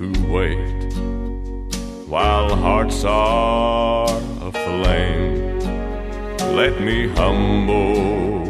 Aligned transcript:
To 0.00 0.10
wait 0.32 0.94
while 2.08 2.56
hearts 2.56 3.04
are 3.04 4.08
aflame. 4.40 5.60
Let 6.56 6.80
me 6.80 7.08
humble 7.08 8.40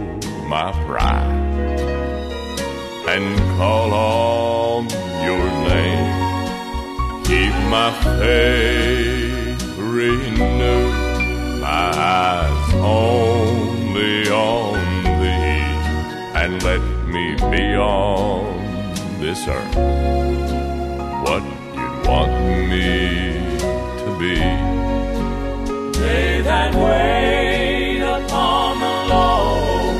my 0.47 0.71
pride 0.87 1.81
and 3.09 3.37
call 3.59 3.93
on 3.93 4.91
your 5.27 5.45
name. 5.73 7.25
Keep 7.25 7.55
my 7.69 7.91
faith 8.21 9.77
renewed, 9.77 11.61
my 11.61 11.91
eyes 11.97 12.75
only 12.75 14.31
on 14.31 15.03
thee, 15.21 15.67
and 16.41 16.63
let 16.63 16.83
me 17.09 17.35
be 17.51 17.75
on 17.75 18.55
this 19.19 19.49
earth 19.49 20.50
want 22.11 22.33
me 22.69 23.35
to 24.03 24.09
be. 24.19 24.35
They 26.01 26.43
that 26.43 26.75
wait 26.75 28.01
upon 28.03 28.81
the 28.87 28.97
Lord 29.15 29.97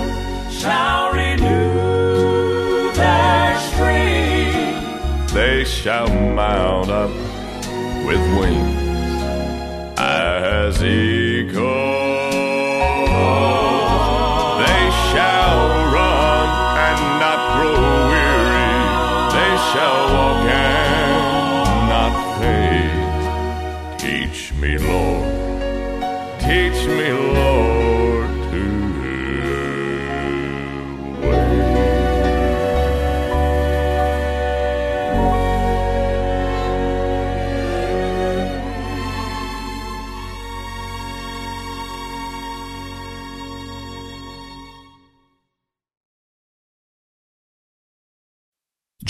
shall 0.61 1.13
renew 1.13 2.93
their 2.95 3.59
strength. 3.69 5.33
They 5.33 5.65
shall 5.65 6.09
mount 6.09 6.91
up 6.91 7.13
with 8.07 8.23
wings 8.39 9.21
as 9.97 10.83
eagles. 10.83 11.10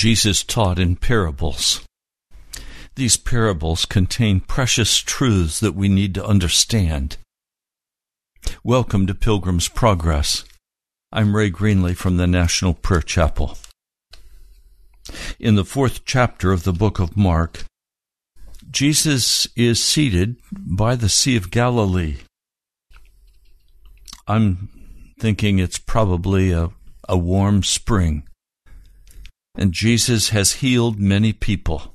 Jesus 0.01 0.43
taught 0.43 0.79
in 0.79 0.97
parables. 0.97 1.85
These 2.95 3.19
parables 3.19 3.85
contain 3.85 4.41
precious 4.41 4.97
truths 4.97 5.61
that 5.61 5.75
we 5.75 5.91
need 5.91 6.15
to 6.15 6.25
understand. 6.25 7.19
Welcome 8.65 9.07
to 9.09 9.15
Pilgrim's 9.15 9.69
Progress. 9.69 10.45
I'm 11.13 11.37
Ray 11.37 11.51
Greenley 11.51 11.95
from 11.95 12.17
the 12.17 12.27
National 12.27 12.73
Prayer 12.73 13.03
Chapel. 13.03 13.59
In 15.39 15.57
the 15.57 15.67
fourth 15.67 16.07
chapter 16.07 16.51
of 16.51 16.65
the 16.65 16.73
book 16.73 16.99
of 16.99 17.15
Mark, 17.15 17.65
Jesus 18.71 19.49
is 19.55 19.85
seated 19.85 20.37
by 20.51 20.97
the 20.97 21.11
Sea 21.11 21.37
of 21.37 21.51
Galilee. 21.51 22.21
I'm 24.27 24.71
thinking 25.19 25.59
it's 25.59 25.79
probably 25.79 26.53
a, 26.53 26.71
a 27.07 27.19
warm 27.19 27.63
spring 27.63 28.23
and 29.55 29.73
Jesus 29.73 30.31
has 30.31 30.55
healed 30.55 30.99
many 30.99 31.33
people. 31.33 31.95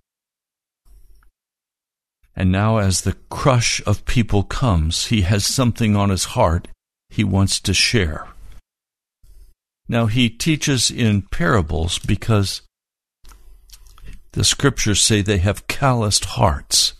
And 2.36 2.52
now, 2.52 2.78
as 2.78 3.02
the 3.02 3.16
crush 3.30 3.82
of 3.86 4.06
people 4.06 4.44
comes, 4.44 5.08
he 5.08 5.22
has 5.22 5.46
something 5.46 5.96
on 5.96 6.10
his 6.10 6.26
heart 6.26 6.68
he 7.10 7.24
wants 7.24 7.62
to 7.62 7.74
share. 7.74 8.28
Now, 9.88 10.08
he 10.08 10.30
teaches 10.30 10.92
in 10.92 11.22
parables 11.22 11.98
because 12.00 12.62
the 14.34 14.44
scriptures 14.44 15.00
say 15.00 15.22
they 15.22 15.38
have 15.38 15.68
calloused 15.68 16.26
hearts. 16.26 16.94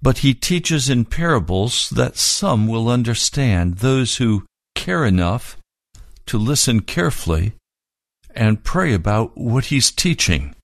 But 0.00 0.18
he 0.18 0.32
teaches 0.32 0.88
in 0.88 1.04
parables 1.04 1.90
that 1.90 2.16
some 2.16 2.66
will 2.66 2.88
understand, 2.88 3.78
those 3.78 4.16
who 4.16 4.46
care 4.74 5.04
enough 5.04 5.58
to 6.26 6.38
listen 6.38 6.80
carefully 6.80 7.52
and 8.34 8.64
pray 8.64 8.92
about 8.92 9.36
what 9.36 9.66
he's 9.66 9.90
teaching. 9.90 10.54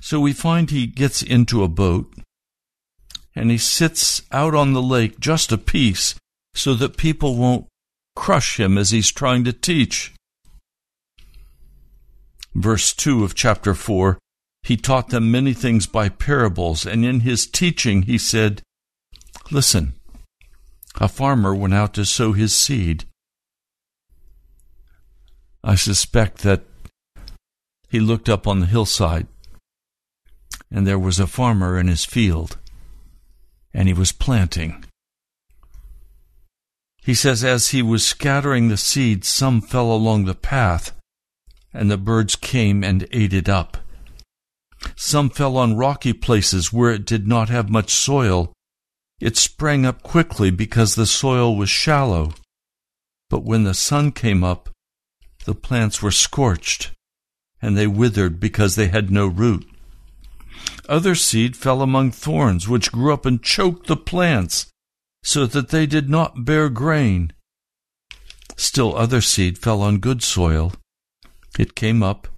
So 0.00 0.20
we 0.20 0.32
find 0.32 0.70
he 0.70 0.86
gets 0.86 1.22
into 1.22 1.62
a 1.62 1.68
boat 1.68 2.12
and 3.34 3.50
he 3.50 3.58
sits 3.58 4.22
out 4.30 4.54
on 4.54 4.72
the 4.72 4.82
lake 4.82 5.18
just 5.18 5.52
a 5.52 5.58
piece 5.58 6.14
so 6.54 6.74
that 6.74 6.96
people 6.96 7.36
won't 7.36 7.66
crush 8.14 8.60
him 8.60 8.78
as 8.78 8.90
he's 8.90 9.10
trying 9.10 9.44
to 9.44 9.52
teach. 9.52 10.14
Verse 12.54 12.92
2 12.94 13.24
of 13.24 13.34
chapter 13.34 13.74
4 13.74 14.18
He 14.62 14.76
taught 14.76 15.08
them 15.08 15.32
many 15.32 15.52
things 15.52 15.86
by 15.86 16.08
parables, 16.08 16.86
and 16.86 17.04
in 17.04 17.20
his 17.20 17.46
teaching 17.46 18.02
he 18.02 18.16
said, 18.16 18.62
Listen, 19.50 19.94
a 21.00 21.08
farmer 21.08 21.54
went 21.54 21.74
out 21.74 21.94
to 21.94 22.04
sow 22.04 22.32
his 22.32 22.54
seed. 22.54 23.04
I 25.66 25.76
suspect 25.76 26.42
that 26.42 26.60
he 27.88 27.98
looked 27.98 28.28
up 28.28 28.46
on 28.46 28.60
the 28.60 28.66
hillside, 28.66 29.26
and 30.70 30.86
there 30.86 30.98
was 30.98 31.18
a 31.18 31.26
farmer 31.26 31.78
in 31.78 31.88
his 31.88 32.04
field, 32.04 32.58
and 33.72 33.88
he 33.88 33.94
was 33.94 34.12
planting. 34.12 34.84
He 37.02 37.14
says, 37.14 37.42
as 37.42 37.70
he 37.70 37.80
was 37.80 38.04
scattering 38.04 38.68
the 38.68 38.76
seed, 38.76 39.24
some 39.24 39.62
fell 39.62 39.90
along 39.90 40.26
the 40.26 40.34
path, 40.34 40.92
and 41.72 41.90
the 41.90 41.96
birds 41.96 42.36
came 42.36 42.84
and 42.84 43.08
ate 43.10 43.32
it 43.32 43.48
up. 43.48 43.78
Some 44.96 45.30
fell 45.30 45.56
on 45.56 45.78
rocky 45.78 46.12
places 46.12 46.74
where 46.74 46.90
it 46.90 47.06
did 47.06 47.26
not 47.26 47.48
have 47.48 47.70
much 47.70 47.90
soil. 47.90 48.52
It 49.18 49.38
sprang 49.38 49.86
up 49.86 50.02
quickly 50.02 50.50
because 50.50 50.94
the 50.94 51.06
soil 51.06 51.56
was 51.56 51.70
shallow. 51.70 52.32
But 53.30 53.44
when 53.44 53.64
the 53.64 53.72
sun 53.72 54.12
came 54.12 54.44
up, 54.44 54.68
the 55.44 55.54
plants 55.54 56.02
were 56.02 56.10
scorched, 56.10 56.90
and 57.60 57.76
they 57.76 57.86
withered 57.86 58.40
because 58.40 58.74
they 58.74 58.88
had 58.88 59.10
no 59.10 59.26
root. 59.26 59.66
Other 60.88 61.14
seed 61.14 61.56
fell 61.56 61.82
among 61.82 62.10
thorns, 62.10 62.68
which 62.68 62.92
grew 62.92 63.12
up 63.12 63.24
and 63.24 63.42
choked 63.42 63.86
the 63.86 63.96
plants, 63.96 64.66
so 65.22 65.46
that 65.46 65.70
they 65.70 65.86
did 65.86 66.10
not 66.10 66.44
bear 66.44 66.68
grain. 66.68 67.32
Still 68.56 68.96
other 68.96 69.20
seed 69.20 69.58
fell 69.58 69.82
on 69.82 69.98
good 69.98 70.22
soil. 70.22 70.72
It 71.58 71.74
came 71.74 72.02
up, 72.02 72.28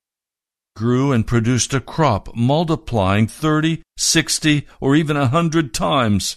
grew, 0.76 1.12
and 1.12 1.26
produced 1.26 1.74
a 1.74 1.80
crop, 1.80 2.34
multiplying 2.34 3.26
thirty, 3.26 3.82
sixty, 3.96 4.66
or 4.80 4.94
even 4.94 5.16
a 5.16 5.28
hundred 5.28 5.74
times. 5.74 6.36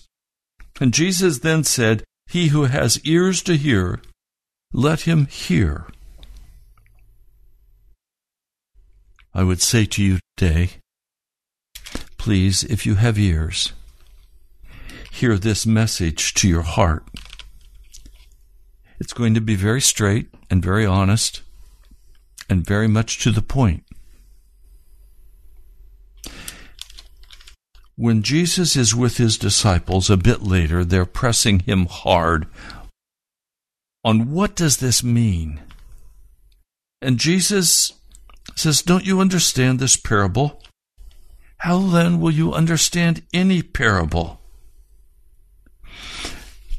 And 0.80 0.94
Jesus 0.94 1.40
then 1.40 1.64
said, 1.64 2.04
He 2.28 2.48
who 2.48 2.64
has 2.64 3.02
ears 3.02 3.44
to 3.44 3.56
hear, 3.56 4.02
let 4.74 5.02
him 5.02 5.26
hear. 5.26 5.88
I 9.40 9.44
would 9.44 9.62
say 9.62 9.86
to 9.86 10.04
you 10.04 10.20
today, 10.36 10.72
please, 12.18 12.66
if 12.66 12.86
you 12.86 12.96
have 12.96 13.18
ears, 13.18 13.72
hear 15.14 15.38
this 15.38 15.66
message 15.66 16.34
to 16.34 16.50
your 16.50 16.64
heart. 16.64 17.06
It's 19.00 19.14
going 19.14 19.34
to 19.36 19.40
be 19.40 19.56
very 19.56 19.80
straight 19.80 20.28
and 20.50 20.62
very 20.62 20.86
honest 20.86 21.42
and 22.50 22.66
very 22.66 22.90
much 22.90 23.20
to 23.20 23.32
the 23.32 23.42
point. 23.42 23.86
When 27.96 28.24
Jesus 28.24 28.76
is 28.76 28.94
with 28.94 29.16
his 29.16 29.38
disciples 29.38 30.10
a 30.10 30.18
bit 30.18 30.44
later, 30.44 30.84
they're 30.84 31.06
pressing 31.06 31.60
him 31.60 31.86
hard 31.86 32.46
on 34.04 34.34
what 34.34 34.54
does 34.54 34.80
this 34.80 35.02
mean? 35.02 35.62
And 37.02 37.18
Jesus 37.18 37.94
says, 38.60 38.82
Don't 38.82 39.06
you 39.06 39.20
understand 39.20 39.80
this 39.80 39.98
parable? 39.98 40.62
How 41.58 41.80
then 41.80 42.20
will 42.20 42.32
you 42.32 42.54
understand 42.54 43.24
any 43.34 43.62
parable? 43.62 44.40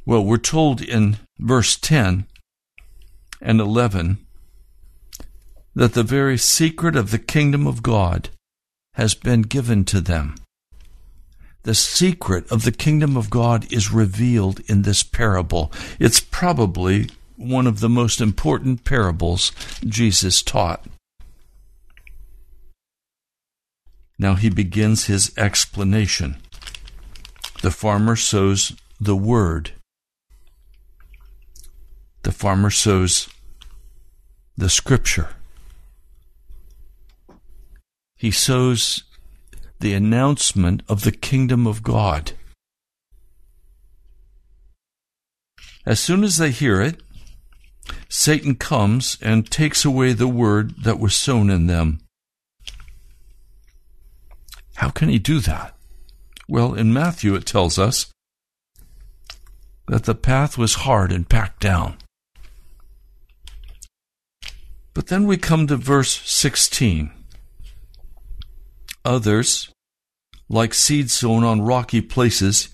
Well, 0.06 0.24
we're 0.24 0.38
told 0.38 0.80
in 0.80 1.18
verse 1.38 1.76
10 1.76 2.26
and 3.40 3.60
11 3.60 4.18
that 5.74 5.94
the 5.94 6.02
very 6.02 6.36
secret 6.36 6.96
of 6.96 7.10
the 7.10 7.18
kingdom 7.18 7.66
of 7.66 7.82
God 7.82 8.30
has 8.94 9.14
been 9.14 9.42
given 9.42 9.84
to 9.86 10.00
them. 10.00 10.34
The 11.62 11.74
secret 11.74 12.50
of 12.50 12.64
the 12.64 12.72
kingdom 12.72 13.16
of 13.16 13.30
God 13.30 13.70
is 13.72 13.92
revealed 13.92 14.60
in 14.66 14.82
this 14.82 15.02
parable. 15.02 15.70
It's 15.98 16.20
probably 16.20 17.08
one 17.36 17.66
of 17.66 17.80
the 17.80 17.88
most 17.88 18.20
important 18.20 18.84
parables 18.84 19.52
Jesus 19.84 20.42
taught. 20.42 20.86
Now 24.20 24.34
he 24.34 24.50
begins 24.50 25.06
his 25.06 25.32
explanation. 25.38 26.36
The 27.62 27.70
farmer 27.70 28.16
sows 28.16 28.76
the 29.00 29.16
word. 29.16 29.72
The 32.24 32.30
farmer 32.30 32.68
sows 32.68 33.30
the 34.58 34.68
scripture. 34.68 35.30
He 38.14 38.30
sows 38.30 39.04
the 39.78 39.94
announcement 39.94 40.82
of 40.86 41.04
the 41.04 41.12
kingdom 41.12 41.66
of 41.66 41.82
God. 41.82 42.32
As 45.86 45.98
soon 45.98 46.24
as 46.24 46.36
they 46.36 46.50
hear 46.50 46.82
it, 46.82 47.02
Satan 48.10 48.56
comes 48.56 49.16
and 49.22 49.50
takes 49.50 49.86
away 49.86 50.12
the 50.12 50.28
word 50.28 50.84
that 50.84 51.00
was 51.00 51.14
sown 51.14 51.48
in 51.48 51.68
them. 51.68 52.00
How 54.80 54.88
can 54.88 55.10
he 55.10 55.18
do 55.18 55.40
that? 55.40 55.76
Well, 56.48 56.72
in 56.72 56.90
Matthew 56.90 57.34
it 57.34 57.44
tells 57.44 57.78
us 57.78 58.10
that 59.88 60.04
the 60.04 60.14
path 60.14 60.56
was 60.56 60.86
hard 60.86 61.12
and 61.12 61.28
packed 61.28 61.60
down. 61.60 61.98
But 64.94 65.08
then 65.08 65.26
we 65.26 65.36
come 65.36 65.66
to 65.66 65.76
verse 65.76 66.22
16. 66.24 67.10
Others, 69.04 69.70
like 70.48 70.72
seed 70.72 71.10
sown 71.10 71.44
on 71.44 71.60
rocky 71.60 72.00
places, 72.00 72.70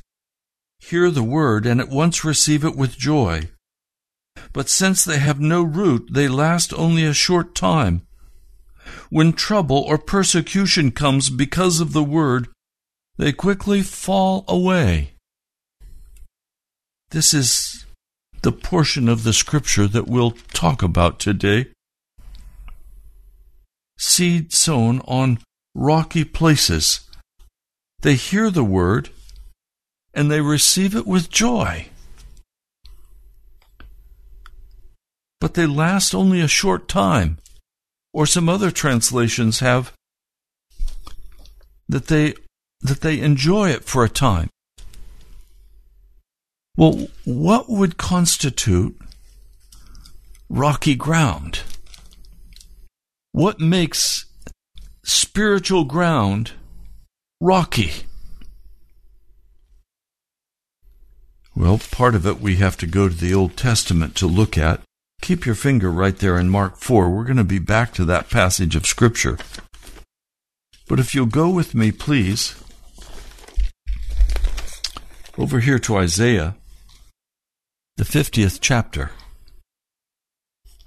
hear 0.78 1.10
the 1.10 1.24
word 1.24 1.66
and 1.66 1.80
at 1.80 1.88
once 1.88 2.24
receive 2.24 2.64
it 2.64 2.76
with 2.76 2.96
joy. 2.96 3.48
But 4.52 4.68
since 4.68 5.04
they 5.04 5.18
have 5.18 5.40
no 5.40 5.64
root, 5.64 6.10
they 6.12 6.28
last 6.28 6.72
only 6.74 7.04
a 7.04 7.12
short 7.12 7.56
time. 7.56 8.06
When 9.10 9.32
trouble 9.32 9.78
or 9.78 9.98
persecution 9.98 10.90
comes 10.90 11.30
because 11.30 11.80
of 11.80 11.92
the 11.92 12.02
word, 12.02 12.48
they 13.16 13.32
quickly 13.32 13.82
fall 13.82 14.44
away. 14.48 15.12
This 17.10 17.32
is 17.32 17.86
the 18.42 18.52
portion 18.52 19.08
of 19.08 19.22
the 19.24 19.32
scripture 19.32 19.86
that 19.86 20.06
we'll 20.06 20.32
talk 20.52 20.82
about 20.82 21.18
today. 21.18 21.66
Seed 23.98 24.52
sown 24.52 25.00
on 25.00 25.38
rocky 25.74 26.24
places. 26.24 27.00
They 28.02 28.14
hear 28.14 28.50
the 28.50 28.64
word 28.64 29.10
and 30.12 30.30
they 30.30 30.40
receive 30.40 30.94
it 30.94 31.06
with 31.06 31.30
joy. 31.30 31.88
But 35.40 35.54
they 35.54 35.66
last 35.66 36.14
only 36.14 36.40
a 36.40 36.48
short 36.48 36.88
time. 36.88 37.38
Or 38.16 38.24
some 38.24 38.48
other 38.48 38.70
translations 38.70 39.60
have 39.60 39.92
that 41.86 42.06
they 42.06 42.32
that 42.80 43.02
they 43.02 43.20
enjoy 43.20 43.68
it 43.68 43.84
for 43.84 44.04
a 44.04 44.08
time. 44.08 44.48
Well, 46.78 47.08
what 47.26 47.68
would 47.68 47.98
constitute 47.98 48.98
rocky 50.48 50.94
ground? 50.94 51.60
What 53.32 53.60
makes 53.60 54.24
spiritual 55.04 55.84
ground 55.84 56.52
rocky? 57.38 58.06
Well, 61.54 61.78
part 61.90 62.14
of 62.14 62.26
it 62.26 62.40
we 62.40 62.56
have 62.56 62.78
to 62.78 62.86
go 62.86 63.10
to 63.10 63.14
the 63.14 63.34
Old 63.34 63.58
Testament 63.58 64.14
to 64.16 64.26
look 64.26 64.56
at. 64.56 64.85
Keep 65.22 65.46
your 65.46 65.54
finger 65.54 65.90
right 65.90 66.16
there 66.16 66.38
in 66.38 66.48
Mark 66.48 66.76
4. 66.76 67.10
We're 67.10 67.24
going 67.24 67.36
to 67.36 67.44
be 67.44 67.58
back 67.58 67.92
to 67.94 68.04
that 68.04 68.30
passage 68.30 68.76
of 68.76 68.86
Scripture. 68.86 69.38
But 70.88 71.00
if 71.00 71.14
you'll 71.14 71.26
go 71.26 71.50
with 71.50 71.74
me, 71.74 71.90
please, 71.90 72.54
over 75.36 75.60
here 75.60 75.78
to 75.80 75.96
Isaiah, 75.96 76.54
the 77.96 78.04
50th 78.04 78.58
chapter. 78.60 79.10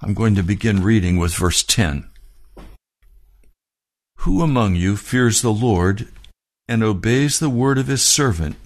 I'm 0.00 0.14
going 0.14 0.34
to 0.36 0.42
begin 0.42 0.82
reading 0.82 1.18
with 1.18 1.34
verse 1.34 1.62
10. 1.62 2.08
Who 4.20 4.42
among 4.42 4.76
you 4.76 4.96
fears 4.96 5.42
the 5.42 5.52
Lord 5.52 6.08
and 6.68 6.82
obeys 6.82 7.38
the 7.38 7.50
word 7.50 7.78
of 7.78 7.88
his 7.88 8.02
servant? 8.02 8.56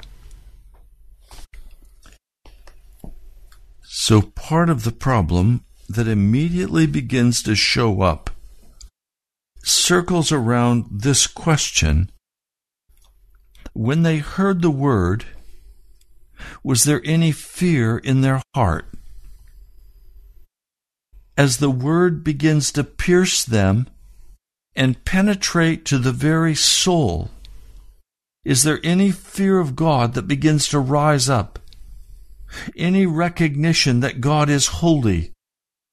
So, 3.96 4.22
part 4.22 4.70
of 4.70 4.82
the 4.82 4.90
problem 4.90 5.64
that 5.88 6.08
immediately 6.08 6.84
begins 6.84 7.44
to 7.44 7.54
show 7.54 8.02
up 8.02 8.28
circles 9.62 10.32
around 10.32 10.86
this 10.90 11.28
question 11.28 12.10
when 13.72 14.02
they 14.02 14.18
heard 14.18 14.62
the 14.62 14.70
word, 14.70 15.26
was 16.64 16.82
there 16.82 17.02
any 17.04 17.30
fear 17.30 17.96
in 17.96 18.20
their 18.20 18.42
heart? 18.52 18.86
As 21.36 21.58
the 21.58 21.70
word 21.70 22.24
begins 22.24 22.72
to 22.72 22.82
pierce 22.82 23.44
them, 23.44 23.86
and 24.74 25.04
penetrate 25.04 25.84
to 25.84 25.98
the 25.98 26.12
very 26.12 26.56
soul, 26.56 27.30
is 28.44 28.64
there 28.64 28.80
any 28.82 29.12
fear 29.12 29.60
of 29.60 29.76
God 29.76 30.14
that 30.14 30.26
begins 30.26 30.66
to 30.70 30.80
rise 30.80 31.28
up? 31.28 31.60
Any 32.76 33.06
recognition 33.06 34.00
that 34.00 34.20
God 34.20 34.48
is 34.48 34.66
holy, 34.66 35.32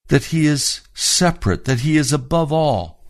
that 0.08 0.26
He 0.26 0.46
is 0.46 0.82
separate, 0.94 1.66
that 1.66 1.82
He 1.82 1.98
is 1.98 2.14
above 2.14 2.52
all? 2.52 3.04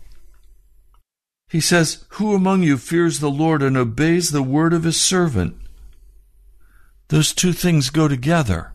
He 1.50 1.60
says, 1.60 2.05
Who 2.12 2.34
among 2.34 2.63
you 2.63 2.77
fears 2.77 3.20
the 3.20 3.29
Lord 3.29 3.62
and 3.62 3.75
obeys 3.75 4.31
the 4.31 4.43
word 4.43 4.74
of 4.74 4.84
His 4.84 5.00
servant? 5.00 5.58
Those 7.10 7.34
two 7.34 7.51
things 7.51 7.89
go 7.89 8.08
together. 8.08 8.74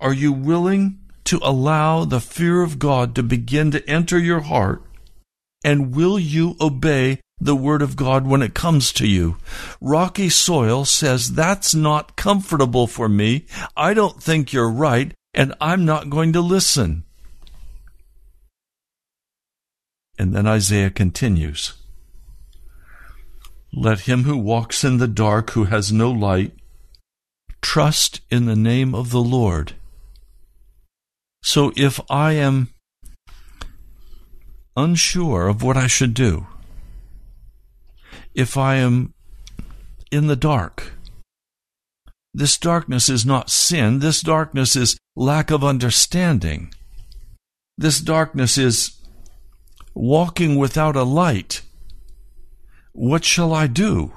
Are 0.00 0.14
you 0.14 0.32
willing 0.32 1.00
to 1.24 1.38
allow 1.42 2.04
the 2.04 2.20
fear 2.20 2.62
of 2.62 2.78
God 2.78 3.14
to 3.14 3.22
begin 3.22 3.70
to 3.72 3.88
enter 3.88 4.18
your 4.18 4.40
heart 4.40 4.82
and 5.62 5.94
will 5.94 6.18
you 6.18 6.56
obey 6.60 7.20
the 7.40 7.56
Word 7.56 7.82
of 7.82 7.96
God 7.96 8.26
when 8.26 8.42
it 8.42 8.54
comes 8.54 8.92
to 8.92 9.06
you. 9.06 9.36
Rocky 9.80 10.28
soil 10.28 10.84
says, 10.84 11.32
That's 11.32 11.74
not 11.74 12.16
comfortable 12.16 12.86
for 12.86 13.08
me. 13.08 13.46
I 13.76 13.94
don't 13.94 14.22
think 14.22 14.52
you're 14.52 14.70
right, 14.70 15.12
and 15.32 15.54
I'm 15.60 15.84
not 15.84 16.10
going 16.10 16.32
to 16.34 16.40
listen. 16.40 17.04
And 20.18 20.34
then 20.34 20.46
Isaiah 20.46 20.90
continues 20.90 21.72
Let 23.72 24.00
him 24.00 24.24
who 24.24 24.36
walks 24.36 24.84
in 24.84 24.98
the 24.98 25.08
dark, 25.08 25.50
who 25.50 25.64
has 25.64 25.90
no 25.90 26.10
light, 26.10 26.52
trust 27.62 28.20
in 28.30 28.44
the 28.44 28.56
name 28.56 28.94
of 28.94 29.10
the 29.10 29.22
Lord. 29.22 29.72
So 31.42 31.72
if 31.74 31.98
I 32.10 32.34
am 32.34 32.68
unsure 34.76 35.48
of 35.48 35.62
what 35.62 35.78
I 35.78 35.86
should 35.86 36.12
do, 36.12 36.46
if 38.34 38.56
I 38.56 38.76
am 38.76 39.14
in 40.10 40.26
the 40.26 40.36
dark, 40.36 40.92
this 42.32 42.56
darkness 42.56 43.08
is 43.08 43.26
not 43.26 43.50
sin. 43.50 43.98
This 43.98 44.20
darkness 44.20 44.76
is 44.76 44.96
lack 45.16 45.50
of 45.50 45.64
understanding. 45.64 46.72
This 47.76 48.00
darkness 48.00 48.56
is 48.56 49.00
walking 49.94 50.56
without 50.56 50.96
a 50.96 51.02
light. 51.02 51.62
What 52.92 53.24
shall 53.24 53.52
I 53.52 53.66
do? 53.66 54.12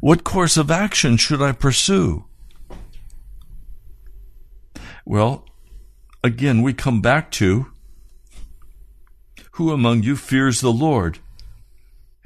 What 0.00 0.24
course 0.24 0.56
of 0.56 0.70
action 0.70 1.16
should 1.16 1.40
I 1.40 1.52
pursue? 1.52 2.24
Well, 5.04 5.46
again, 6.22 6.62
we 6.62 6.74
come 6.74 7.00
back 7.00 7.30
to 7.32 7.70
who 9.52 9.72
among 9.72 10.02
you 10.02 10.16
fears 10.16 10.60
the 10.60 10.72
Lord 10.72 11.18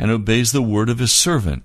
and 0.00 0.10
obeys 0.10 0.50
the 0.50 0.62
word 0.62 0.88
of 0.88 0.98
his 0.98 1.12
servant? 1.12 1.62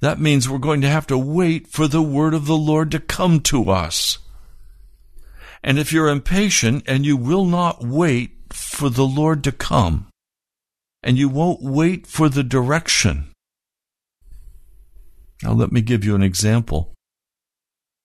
That 0.00 0.20
means 0.20 0.46
we're 0.46 0.58
going 0.58 0.82
to 0.82 0.90
have 0.90 1.06
to 1.06 1.16
wait 1.16 1.66
for 1.66 1.88
the 1.88 2.02
word 2.02 2.34
of 2.34 2.44
the 2.44 2.56
Lord 2.56 2.90
to 2.90 3.00
come 3.00 3.40
to 3.40 3.70
us. 3.70 4.18
And 5.62 5.78
if 5.78 5.90
you're 5.90 6.08
impatient 6.08 6.84
and 6.86 7.06
you 7.06 7.16
will 7.16 7.46
not 7.46 7.82
wait 7.82 8.32
for 8.50 8.90
the 8.90 9.06
Lord 9.06 9.42
to 9.44 9.52
come, 9.52 10.08
and 11.02 11.16
you 11.16 11.30
won't 11.30 11.62
wait 11.62 12.06
for 12.06 12.28
the 12.28 12.42
direction. 12.42 13.30
Now, 15.42 15.52
let 15.52 15.72
me 15.72 15.80
give 15.80 16.04
you 16.04 16.14
an 16.14 16.22
example. 16.22 16.92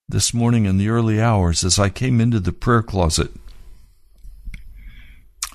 This 0.08 0.34
morning 0.34 0.66
in 0.66 0.78
the 0.78 0.88
early 0.88 1.22
hours, 1.22 1.66
as 1.66 1.78
I 1.78 1.90
came 1.90 2.22
into 2.22 2.40
the 2.40 2.54
prayer 2.54 2.82
closet, 2.82 3.32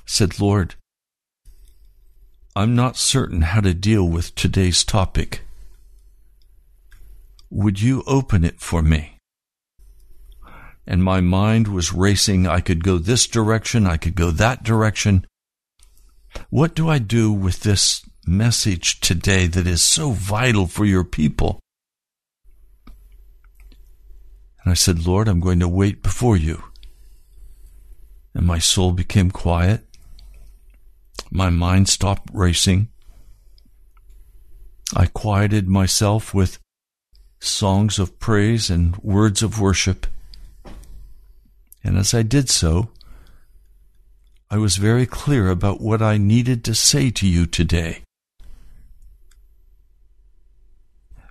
said, 0.05 0.39
Lord, 0.39 0.75
I'm 2.57 2.73
not 2.73 2.95
certain 2.95 3.41
how 3.41 3.59
to 3.59 3.73
deal 3.73 4.07
with 4.07 4.33
today's 4.33 4.85
topic. 4.85 5.41
Would 7.49 7.81
you 7.81 8.01
open 8.07 8.45
it 8.45 8.61
for 8.61 8.81
me? 8.81 9.17
And 10.87 11.03
my 11.03 11.19
mind 11.19 11.67
was 11.67 11.91
racing. 11.91 12.47
I 12.47 12.61
could 12.61 12.81
go 12.81 12.97
this 12.97 13.27
direction, 13.27 13.85
I 13.85 13.97
could 13.97 14.15
go 14.15 14.31
that 14.31 14.63
direction. 14.63 15.27
What 16.49 16.75
do 16.75 16.87
I 16.87 16.97
do 16.97 17.29
with 17.29 17.59
this 17.61 18.07
message 18.25 19.01
today 19.01 19.47
that 19.47 19.67
is 19.67 19.81
so 19.81 20.11
vital 20.11 20.65
for 20.65 20.85
your 20.85 21.03
people? 21.03 21.59
And 24.63 24.71
I 24.71 24.75
said, 24.75 25.05
Lord, 25.05 25.27
I'm 25.27 25.41
going 25.41 25.59
to 25.59 25.67
wait 25.67 26.01
before 26.01 26.37
you. 26.37 26.63
And 28.33 28.47
my 28.47 28.59
soul 28.59 28.93
became 28.93 29.29
quiet. 29.29 29.83
My 31.31 31.49
mind 31.49 31.89
stopped 31.89 32.29
racing. 32.33 32.89
I 34.95 35.07
quieted 35.07 35.67
myself 35.67 36.33
with 36.33 36.59
songs 37.39 37.99
of 37.99 38.19
praise 38.19 38.69
and 38.69 38.95
words 38.97 39.41
of 39.41 39.59
worship. 39.59 40.07
And 41.83 41.97
as 41.97 42.13
I 42.13 42.23
did 42.23 42.49
so, 42.49 42.89
I 44.49 44.57
was 44.57 44.77
very 44.77 45.05
clear 45.05 45.49
about 45.49 45.81
what 45.81 46.01
I 46.01 46.17
needed 46.17 46.63
to 46.65 46.75
say 46.75 47.09
to 47.11 47.27
you 47.27 47.45
today. 47.45 48.01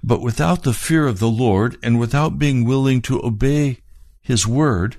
But 0.02 0.20
without 0.20 0.64
the 0.64 0.74
fear 0.74 1.06
of 1.06 1.18
the 1.18 1.30
Lord 1.30 1.78
and 1.82 1.98
without 1.98 2.38
being 2.38 2.64
willing 2.64 3.00
to 3.02 3.24
obey 3.24 3.78
His 4.20 4.46
word, 4.46 4.96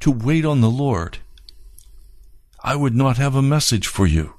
to 0.00 0.10
wait 0.10 0.44
on 0.44 0.60
the 0.60 0.70
Lord, 0.70 1.18
I 2.66 2.76
would 2.76 2.94
not 2.94 3.18
have 3.18 3.34
a 3.34 3.42
message 3.42 3.86
for 3.86 4.06
you. 4.06 4.36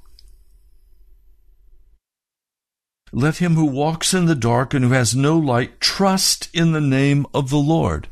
Let 3.13 3.37
him 3.37 3.53
who 3.53 3.65
walks 3.65 4.15
in 4.15 4.25
the 4.25 4.33
dark 4.33 4.73
and 4.73 4.83
who 4.83 4.91
has 4.93 5.15
no 5.15 5.37
light 5.37 5.79
trust 5.79 6.49
in 6.51 6.71
the 6.71 6.81
name 6.81 7.27
of 7.35 7.51
the 7.51 7.59
Lord. 7.59 8.09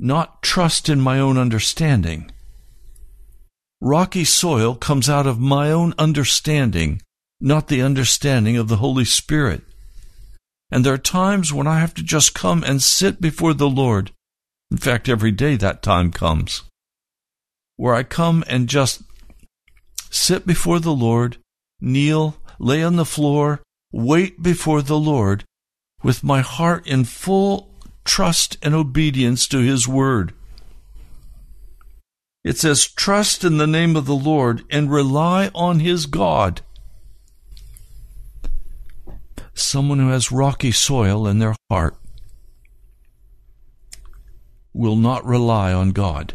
Not 0.00 0.42
trust 0.42 0.88
in 0.88 1.00
my 1.00 1.20
own 1.20 1.38
understanding. 1.38 2.32
Rocky 3.80 4.24
soil 4.24 4.74
comes 4.74 5.08
out 5.08 5.28
of 5.28 5.38
my 5.38 5.70
own 5.70 5.94
understanding, 5.96 7.00
not 7.40 7.68
the 7.68 7.82
understanding 7.82 8.56
of 8.56 8.66
the 8.66 8.78
Holy 8.78 9.04
Spirit. 9.04 9.62
And 10.72 10.84
there 10.84 10.94
are 10.94 10.98
times 10.98 11.52
when 11.52 11.68
I 11.68 11.78
have 11.78 11.94
to 11.94 12.02
just 12.02 12.34
come 12.34 12.64
and 12.64 12.82
sit 12.82 13.20
before 13.20 13.54
the 13.54 13.70
Lord. 13.70 14.10
In 14.72 14.76
fact, 14.76 15.08
every 15.08 15.30
day 15.30 15.54
that 15.54 15.82
time 15.82 16.10
comes 16.10 16.64
where 17.76 17.94
I 17.94 18.02
come 18.02 18.44
and 18.46 18.68
just 18.68 19.02
sit 20.10 20.46
before 20.46 20.80
the 20.80 20.92
Lord, 20.92 21.38
kneel, 21.80 22.36
lay 22.58 22.82
on 22.82 22.96
the 22.96 23.04
floor, 23.04 23.60
wait 23.92 24.42
before 24.42 24.82
the 24.82 24.98
Lord 24.98 25.44
with 26.02 26.22
my 26.22 26.40
heart 26.40 26.86
in 26.86 27.04
full 27.04 27.70
trust 28.04 28.58
and 28.62 28.74
obedience 28.74 29.48
to 29.48 29.58
His 29.58 29.88
word. 29.88 30.34
It 32.44 32.58
says, 32.58 32.86
trust 32.86 33.42
in 33.42 33.56
the 33.56 33.66
name 33.66 33.96
of 33.96 34.04
the 34.04 34.14
Lord 34.14 34.64
and 34.70 34.92
rely 34.92 35.50
on 35.54 35.80
His 35.80 36.04
God. 36.04 36.60
Someone 39.54 39.98
who 39.98 40.08
has 40.08 40.30
rocky 40.30 40.72
soil 40.72 41.26
in 41.26 41.38
their 41.38 41.54
heart 41.70 41.96
will 44.74 44.96
not 44.96 45.24
rely 45.24 45.72
on 45.72 45.92
God. 45.92 46.34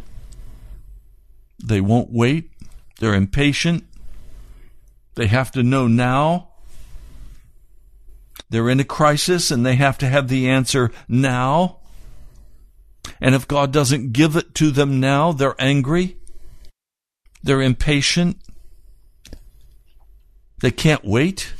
They 1.63 1.81
won't 1.81 2.11
wait. 2.11 2.51
They're 2.99 3.13
impatient. 3.13 3.85
They 5.15 5.27
have 5.27 5.51
to 5.51 5.63
know 5.63 5.87
now. 5.87 6.49
They're 8.49 8.69
in 8.69 8.79
a 8.79 8.85
crisis 8.85 9.51
and 9.51 9.65
they 9.65 9.75
have 9.75 9.97
to 9.99 10.07
have 10.07 10.27
the 10.27 10.49
answer 10.49 10.91
now. 11.07 11.79
And 13.21 13.35
if 13.35 13.47
God 13.47 13.71
doesn't 13.71 14.13
give 14.13 14.35
it 14.35 14.55
to 14.55 14.71
them 14.71 14.99
now, 14.99 15.31
they're 15.31 15.55
angry. 15.59 16.17
They're 17.43 17.61
impatient. 17.61 18.37
They 20.61 20.71
can't 20.71 21.05
wait. 21.05 21.53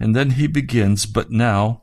And 0.00 0.16
then 0.16 0.30
he 0.30 0.46
begins, 0.46 1.06
but 1.06 1.30
now 1.30 1.81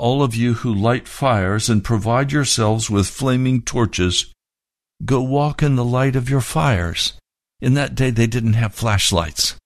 all 0.00 0.22
of 0.22 0.34
you 0.34 0.54
who 0.54 0.72
light 0.72 1.06
fires 1.06 1.68
and 1.68 1.84
provide 1.84 2.32
yourselves 2.32 2.88
with 2.88 3.06
flaming 3.06 3.60
torches, 3.60 4.32
go 5.04 5.20
walk 5.20 5.62
in 5.62 5.76
the 5.76 5.84
light 5.84 6.16
of 6.16 6.30
your 6.30 6.40
fires. 6.40 7.12
In 7.60 7.74
that 7.74 7.94
day, 7.94 8.08
they 8.08 8.26
didn't 8.26 8.54
have 8.54 8.74
flashlights. 8.74 9.56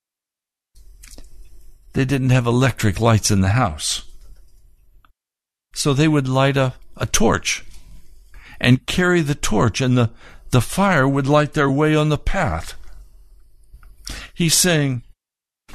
They 1.92 2.04
didn't 2.04 2.30
have 2.30 2.48
electric 2.48 2.98
lights 2.98 3.30
in 3.30 3.42
the 3.42 3.50
house. 3.50 4.02
So 5.72 5.94
they 5.94 6.08
would 6.08 6.26
light 6.26 6.56
a, 6.56 6.74
a 6.96 7.06
torch 7.06 7.64
and 8.60 8.86
carry 8.86 9.20
the 9.20 9.36
torch, 9.36 9.80
and 9.80 9.96
the, 9.96 10.10
the 10.50 10.60
fire 10.60 11.08
would 11.08 11.28
light 11.28 11.52
their 11.52 11.70
way 11.70 11.94
on 11.94 12.08
the 12.08 12.18
path. 12.18 12.74
He's 14.34 14.54
saying, 14.54 15.04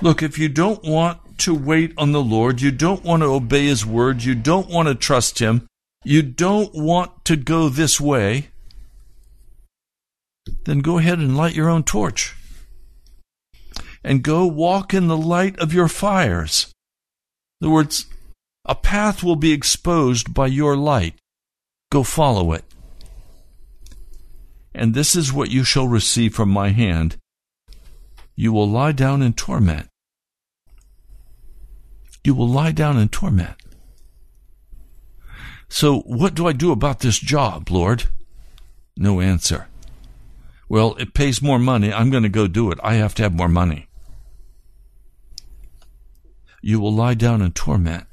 Look, 0.02 0.22
if 0.22 0.38
you 0.38 0.50
don't 0.50 0.84
want 0.84 1.20
to 1.40 1.56
wait 1.56 1.94
on 1.98 2.12
the 2.12 2.22
Lord. 2.22 2.62
You 2.62 2.72
don't 2.72 3.04
want 3.04 3.24
to 3.24 3.28
obey 3.28 3.66
His 3.66 3.86
word. 3.86 4.24
You 4.24 4.36
don't 4.36 4.70
want 4.70 4.88
to 4.88 4.96
trust 4.96 5.40
Him. 5.40 5.68
You 6.04 6.22
don't 6.22 6.74
want 6.74 7.26
to 7.26 7.36
go 7.36 7.70
this 7.70 8.00
way. 8.00 8.50
Then 10.66 10.80
go 10.80 10.98
ahead 10.98 11.20
and 11.20 11.38
light 11.38 11.56
your 11.56 11.70
own 11.70 11.84
torch. 11.84 12.36
And 14.04 14.24
go 14.24 14.46
walk 14.48 14.94
in 14.94 15.08
the 15.08 15.18
light 15.18 15.60
of 15.60 15.74
your 15.74 15.88
fires. 15.88 16.72
In 17.60 17.68
other 17.68 17.74
words, 17.74 18.06
a 18.66 18.76
path 18.76 19.24
will 19.24 19.36
be 19.36 19.52
exposed 19.52 20.34
by 20.34 20.48
your 20.48 20.78
light. 20.78 21.16
Go 21.92 22.04
follow 22.04 22.54
it. 22.54 22.64
And 24.74 24.94
this 24.94 25.16
is 25.16 25.34
what 25.34 25.52
you 25.52 25.64
shall 25.64 25.88
receive 25.88 26.34
from 26.34 26.50
my 26.50 26.70
hand. 26.70 27.18
You 28.36 28.54
will 28.54 28.70
lie 28.70 28.94
down 28.94 29.22
in 29.22 29.34
torment 29.34 29.90
you 32.24 32.34
will 32.36 32.48
lie 32.48 32.72
down 32.72 32.98
in 32.98 33.10
torment. 33.10 33.56
So, 35.70 36.00
what 36.02 36.34
do 36.34 36.48
I 36.48 36.54
do 36.54 36.72
about 36.72 37.00
this 37.00 37.20
job, 37.20 37.70
Lord? 37.70 38.06
No 38.98 39.22
answer. 39.22 39.68
Well, 40.68 40.96
it 40.96 41.14
pays 41.14 41.42
more 41.42 41.60
money. 41.60 41.94
I'm 41.94 42.10
going 42.10 42.24
to 42.24 42.30
go 42.30 42.48
do 42.48 42.72
it. 42.72 42.80
I 42.84 42.96
have 42.96 43.16
to 43.16 43.24
have 43.24 43.34
more 43.34 43.48
money. 43.48 43.88
You 46.62 46.80
will 46.80 46.94
lie 46.94 47.14
down 47.14 47.42
in 47.42 47.52
torment. 47.54 48.06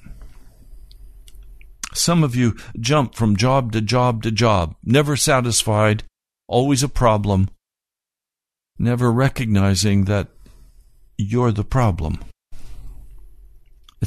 Some 1.93 2.23
of 2.23 2.37
you 2.37 2.57
jump 2.79 3.15
from 3.15 3.37
job 3.37 3.73
to 3.73 3.81
job 3.81 4.23
to 4.23 4.31
job, 4.31 4.77
never 4.85 5.17
satisfied, 5.17 6.05
always 6.47 6.83
a 6.83 6.89
problem, 6.89 7.49
never 8.79 9.11
recognizing 9.11 10.05
that 10.05 10.29
you're 11.17 11.53
the 11.53 11.65
problem. 11.65 12.21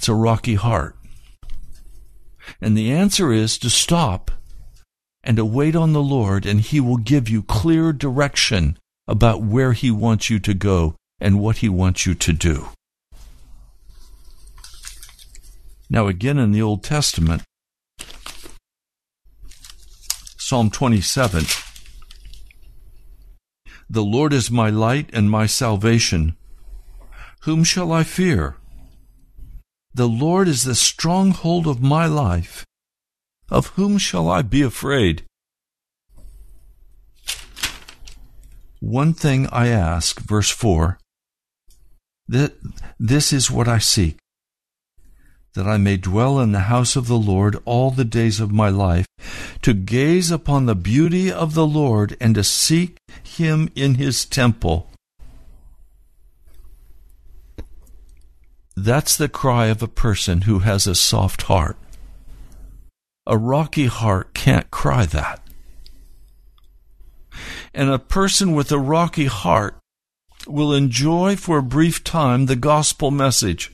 A 0.10 0.16
rocky 0.16 0.56
heart. 0.56 0.96
And 2.60 2.76
the 2.76 2.92
answer 2.92 3.32
is 3.32 3.60
to 3.60 3.70
stop 3.70 4.32
and 5.24 5.38
to 5.38 5.46
wait 5.46 5.76
on 5.76 5.94
the 5.94 6.02
Lord, 6.02 6.48
and 6.48 6.62
He 6.62 6.80
will 6.80 6.98
give 6.98 7.30
you 7.30 7.44
clear 7.44 7.94
direction 7.94 8.78
about 9.08 9.44
where 9.44 9.74
He 9.74 9.92
wants 9.92 10.30
you 10.30 10.40
to 10.40 10.56
go 10.56 10.96
and 11.20 11.40
what 11.40 11.58
He 11.58 11.70
wants 11.70 12.08
you 12.08 12.16
to 12.16 12.34
do. 12.34 12.70
Now, 15.92 16.08
again 16.08 16.40
in 16.40 16.52
the 16.52 16.62
Old 16.62 16.84
Testament, 16.84 17.44
Psalm 20.38 20.72
27 20.72 21.44
The 23.88 24.04
Lord 24.04 24.34
is 24.34 24.50
my 24.50 24.72
light 24.72 25.12
and 25.14 25.30
my 25.30 25.46
salvation. 25.46 26.36
Whom 27.42 27.64
shall 27.64 27.92
I 27.92 28.04
fear? 28.04 28.56
The 29.94 30.08
Lord 30.08 30.48
is 30.48 30.64
the 30.64 30.76
stronghold 30.76 31.68
of 31.68 31.82
my 31.82 32.06
life. 32.06 32.66
Of 33.50 33.68
whom 33.70 33.98
shall 33.98 34.30
I 34.30 34.44
be 34.44 34.62
afraid? 34.62 35.24
One 38.80 39.14
thing 39.14 39.48
I 39.48 39.68
ask, 39.68 40.20
verse 40.22 40.50
4, 40.50 41.00
that 42.28 42.54
this 43.00 43.34
is 43.34 43.52
what 43.52 43.68
I 43.68 43.80
seek, 43.80 44.18
that 45.54 45.68
I 45.68 45.78
may 45.78 45.98
dwell 45.98 46.40
in 46.40 46.52
the 46.52 46.70
house 46.72 46.96
of 46.96 47.08
the 47.08 47.18
Lord 47.18 47.58
all 47.66 47.92
the 47.92 48.06
days 48.06 48.40
of 48.40 48.52
my 48.52 48.70
life, 48.70 49.08
to 49.64 49.74
gaze 49.74 50.32
upon 50.32 50.66
the 50.66 50.76
beauty 50.76 51.32
of 51.32 51.56
the 51.56 51.68
Lord 51.68 52.16
and 52.22 52.36
to 52.36 52.44
seek 52.44 52.98
him 53.22 53.70
in 53.76 53.96
his 53.96 54.24
temple. 54.26 54.90
That's 58.84 59.18
the 59.18 59.28
cry 59.28 59.66
of 59.66 59.84
a 59.84 59.90
person 59.90 60.44
who 60.44 60.60
has 60.60 60.88
a 60.88 60.96
soft 60.96 61.44
heart. 61.44 61.76
A 63.28 63.38
rocky 63.38 63.88
heart 63.88 64.34
can't 64.34 64.72
cry 64.72 65.06
that. 65.06 65.42
And 67.74 67.90
a 67.90 68.00
person 68.00 68.54
with 68.54 68.72
a 68.72 68.80
rocky 68.80 69.26
heart 69.26 69.76
will 70.48 70.74
enjoy 70.74 71.36
for 71.36 71.58
a 71.58 71.64
brief 71.64 72.06
time 72.06 72.46
the 72.46 72.56
gospel 72.56 73.12
message. 73.12 73.74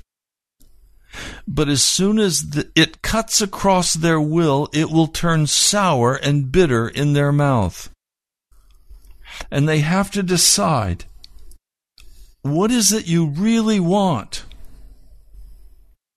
But 1.47 1.69
as 1.69 1.83
soon 1.83 2.17
as 2.17 2.49
the, 2.49 2.71
it 2.75 3.03
cuts 3.03 3.41
across 3.41 3.93
their 3.93 4.19
will, 4.19 4.69
it 4.73 4.89
will 4.89 5.07
turn 5.07 5.45
sour 5.45 6.15
and 6.15 6.51
bitter 6.51 6.89
in 6.89 7.13
their 7.13 7.31
mouth. 7.31 7.91
And 9.51 9.69
they 9.69 9.79
have 9.81 10.09
to 10.11 10.23
decide 10.23 11.05
what 12.41 12.71
is 12.71 12.91
it 12.91 13.07
you 13.07 13.27
really 13.27 13.79
want? 13.79 14.45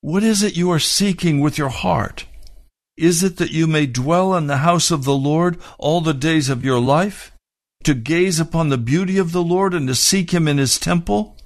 What 0.00 0.22
is 0.22 0.42
it 0.42 0.56
you 0.56 0.70
are 0.70 0.78
seeking 0.78 1.40
with 1.40 1.58
your 1.58 1.70
heart? 1.70 2.26
Is 2.96 3.22
it 3.22 3.36
that 3.38 3.50
you 3.50 3.66
may 3.66 3.86
dwell 3.86 4.34
in 4.34 4.46
the 4.46 4.58
house 4.58 4.90
of 4.90 5.04
the 5.04 5.16
Lord 5.16 5.58
all 5.78 6.00
the 6.00 6.14
days 6.14 6.48
of 6.48 6.64
your 6.64 6.80
life? 6.80 7.32
To 7.84 7.94
gaze 7.94 8.38
upon 8.38 8.68
the 8.68 8.78
beauty 8.78 9.18
of 9.18 9.32
the 9.32 9.42
Lord 9.42 9.74
and 9.74 9.88
to 9.88 9.94
seek 9.94 10.32
Him 10.32 10.46
in 10.46 10.58
His 10.58 10.78
temple? 10.78 11.36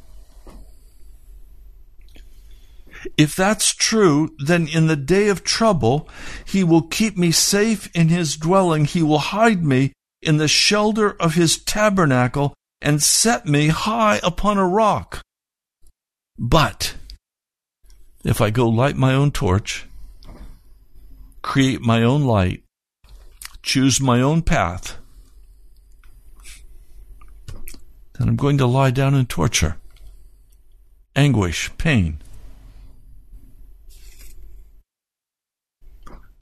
If 3.16 3.34
that's 3.34 3.74
true, 3.74 4.34
then 4.38 4.68
in 4.68 4.86
the 4.86 4.96
day 4.96 5.28
of 5.28 5.44
trouble, 5.44 6.08
He 6.44 6.62
will 6.62 6.82
keep 6.82 7.16
me 7.16 7.32
safe 7.32 7.90
in 7.94 8.08
His 8.08 8.36
dwelling. 8.36 8.84
He 8.84 9.02
will 9.02 9.18
hide 9.18 9.64
me 9.64 9.92
in 10.20 10.36
the 10.36 10.48
shelter 10.48 11.12
of 11.20 11.34
His 11.34 11.58
tabernacle 11.58 12.54
and 12.80 13.02
set 13.02 13.46
me 13.46 13.68
high 13.68 14.20
upon 14.22 14.58
a 14.58 14.66
rock. 14.66 15.22
But 16.38 16.96
if 18.24 18.40
I 18.40 18.50
go 18.50 18.68
light 18.68 18.96
my 18.96 19.14
own 19.14 19.30
torch, 19.30 19.86
create 21.42 21.80
my 21.80 22.02
own 22.02 22.24
light, 22.24 22.62
choose 23.62 24.00
my 24.00 24.20
own 24.20 24.42
path, 24.42 24.96
then 28.18 28.28
I'm 28.28 28.36
going 28.36 28.58
to 28.58 28.66
lie 28.66 28.90
down 28.90 29.14
in 29.14 29.26
torture, 29.26 29.76
anguish, 31.16 31.70
pain. 31.78 32.18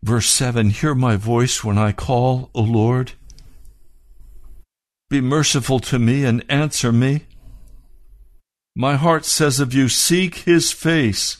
Verse 0.02 0.28
7 0.28 0.70
Hear 0.70 0.94
my 0.94 1.16
voice 1.16 1.62
when 1.62 1.78
I 1.78 1.92
call, 1.92 2.50
O 2.54 2.62
Lord. 2.62 3.12
Be 5.08 5.20
merciful 5.20 5.80
to 5.80 5.98
me 5.98 6.24
and 6.24 6.44
answer 6.48 6.92
me. 6.92 7.26
My 8.76 8.96
heart 8.96 9.24
says 9.24 9.60
of 9.60 9.74
you, 9.74 9.88
Seek 9.88 10.36
his 10.36 10.72
face. 10.72 11.38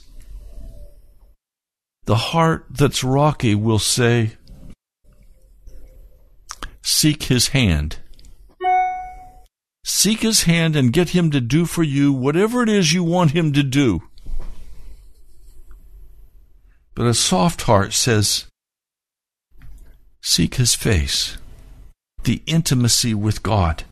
The 2.05 2.17
heart 2.17 2.67
that's 2.71 3.05
rocky 3.05 3.55
will 3.55 3.79
say, 3.79 4.33
Seek 6.83 7.25
his 7.25 7.49
hand. 7.49 7.99
Seek 9.85 10.21
his 10.21 10.45
hand 10.45 10.77
and 10.77 10.93
get 10.93 11.11
him 11.11 11.31
to 11.31 11.41
do 11.41 11.67
for 11.67 11.83
you 11.83 12.13
whatever 12.13 12.63
it 12.63 12.69
is 12.69 12.93
you 12.93 13.05
want 13.05 13.33
him 13.33 13.53
to 13.53 13.63
do. 13.63 14.01
But 16.95 17.07
a 17.07 17.15
soft 17.15 17.63
heart 17.63 17.93
says, 17.93 18.47
Seek 20.23 20.57
his 20.57 20.75
face, 20.75 21.39
the 22.25 22.43
intimacy 22.47 23.15
with 23.15 23.43
God. 23.43 23.85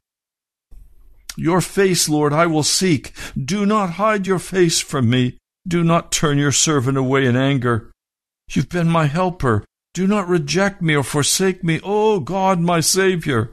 Your 1.37 1.61
face, 1.61 2.09
Lord, 2.09 2.33
I 2.33 2.47
will 2.47 2.63
seek. 2.65 3.13
Do 3.37 3.65
not 3.65 3.91
hide 3.91 4.27
your 4.27 4.39
face 4.41 4.81
from 4.81 5.09
me. 5.09 5.39
Do 5.67 5.85
not 5.85 6.11
turn 6.11 6.37
your 6.37 6.53
servant 6.53 6.99
away 6.99 7.25
in 7.27 7.37
anger. 7.37 7.91
You've 8.51 8.69
been 8.69 8.89
my 8.89 9.07
helper. 9.07 9.65
Do 9.95 10.07
not 10.07 10.29
reject 10.29 10.81
me 10.81 10.95
or 10.95 11.03
forsake 11.03 11.63
me, 11.63 11.81
O 11.81 12.15
oh 12.15 12.21
God, 12.21 12.61
my 12.61 12.81
Savior. 12.81 13.51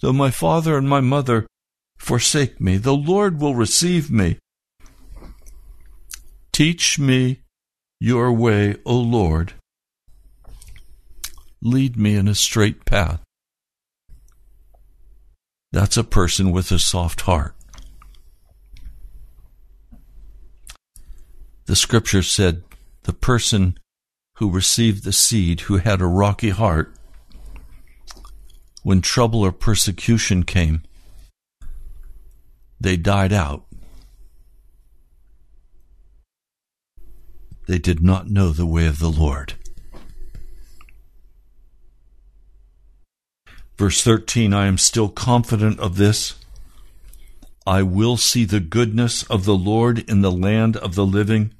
Though 0.00 0.12
my 0.12 0.30
father 0.30 0.76
and 0.76 0.88
my 0.88 1.00
mother 1.00 1.46
forsake 1.98 2.60
me, 2.60 2.76
the 2.76 2.94
Lord 2.94 3.40
will 3.40 3.54
receive 3.54 4.10
me. 4.10 4.38
Teach 6.52 6.98
me 6.98 7.40
your 8.00 8.32
way, 8.32 8.76
O 8.84 8.96
Lord. 8.98 9.54
Lead 11.62 11.96
me 11.96 12.16
in 12.16 12.28
a 12.28 12.34
straight 12.34 12.84
path. 12.84 13.20
That's 15.70 15.96
a 15.96 16.04
person 16.04 16.50
with 16.50 16.70
a 16.70 16.78
soft 16.78 17.22
heart. 17.22 17.54
The 21.66 21.76
scripture 21.76 22.22
said, 22.22 22.64
the 23.04 23.12
person 23.12 23.78
who 24.36 24.50
received 24.50 25.04
the 25.04 25.12
seed, 25.12 25.62
who 25.62 25.78
had 25.78 26.00
a 26.00 26.06
rocky 26.06 26.50
heart, 26.50 26.94
when 28.82 29.00
trouble 29.00 29.40
or 29.40 29.52
persecution 29.52 30.42
came, 30.42 30.82
they 32.80 32.96
died 32.96 33.32
out. 33.32 33.64
They 37.68 37.78
did 37.78 38.02
not 38.02 38.28
know 38.28 38.50
the 38.50 38.66
way 38.66 38.86
of 38.86 38.98
the 38.98 39.08
Lord. 39.10 39.54
Verse 43.78 44.02
13 44.02 44.52
I 44.52 44.66
am 44.66 44.78
still 44.78 45.08
confident 45.08 45.78
of 45.78 45.96
this. 45.96 46.34
I 47.64 47.82
will 47.82 48.16
see 48.16 48.44
the 48.44 48.60
goodness 48.60 49.22
of 49.24 49.44
the 49.44 49.54
Lord 49.56 50.00
in 50.10 50.20
the 50.20 50.32
land 50.32 50.76
of 50.76 50.96
the 50.96 51.06
living. 51.06 51.54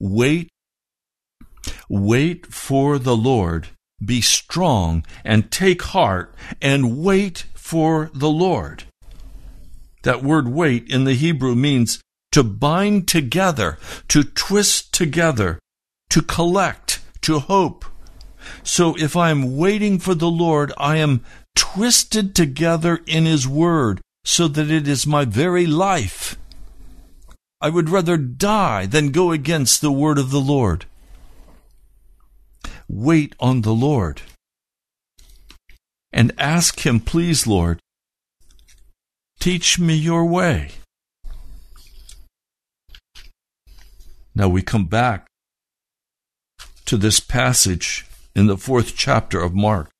Wait, 0.00 0.48
wait 1.88 2.46
for 2.46 2.98
the 2.98 3.16
Lord. 3.16 3.68
Be 4.04 4.20
strong 4.20 5.04
and 5.24 5.50
take 5.50 5.82
heart 5.82 6.34
and 6.60 6.98
wait 6.98 7.46
for 7.54 8.10
the 8.12 8.28
Lord. 8.28 8.84
That 10.02 10.22
word 10.22 10.48
wait 10.48 10.88
in 10.90 11.04
the 11.04 11.14
Hebrew 11.14 11.54
means 11.54 12.00
to 12.32 12.44
bind 12.44 13.08
together, 13.08 13.78
to 14.08 14.22
twist 14.22 14.92
together, 14.92 15.58
to 16.10 16.20
collect, 16.20 17.00
to 17.22 17.38
hope. 17.38 17.84
So 18.62 18.94
if 18.98 19.16
I 19.16 19.30
am 19.30 19.56
waiting 19.56 19.98
for 19.98 20.14
the 20.14 20.30
Lord, 20.30 20.72
I 20.76 20.96
am 20.98 21.24
twisted 21.54 22.34
together 22.34 23.00
in 23.06 23.24
His 23.24 23.48
Word 23.48 24.00
so 24.24 24.48
that 24.48 24.70
it 24.70 24.86
is 24.86 25.06
my 25.06 25.24
very 25.24 25.66
life. 25.66 26.36
I 27.60 27.70
would 27.70 27.88
rather 27.88 28.16
die 28.16 28.86
than 28.86 29.10
go 29.12 29.32
against 29.32 29.80
the 29.80 29.92
word 29.92 30.18
of 30.18 30.30
the 30.30 30.40
Lord. 30.40 30.84
Wait 32.88 33.34
on 33.40 33.62
the 33.62 33.74
Lord. 33.74 34.22
and 36.12 36.32
ask 36.38 36.86
Him, 36.86 36.98
Please, 36.98 37.46
Lord, 37.46 37.78
teach 39.38 39.78
me 39.78 39.94
your 39.94 40.24
way. 40.24 40.70
Now 44.34 44.48
we 44.48 44.62
come 44.62 44.86
back 44.86 45.26
to 46.86 46.96
this 46.96 47.20
passage 47.20 48.06
in 48.34 48.46
the 48.46 48.56
fourth 48.56 48.96
chapter 48.96 49.40
of 49.42 49.54
Mark. 49.54 49.90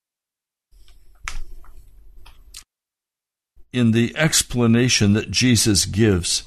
In 3.72 3.90
the 3.90 4.16
explanation 4.16 5.12
that 5.12 5.30
Jesus 5.30 5.84
gives 5.84 6.44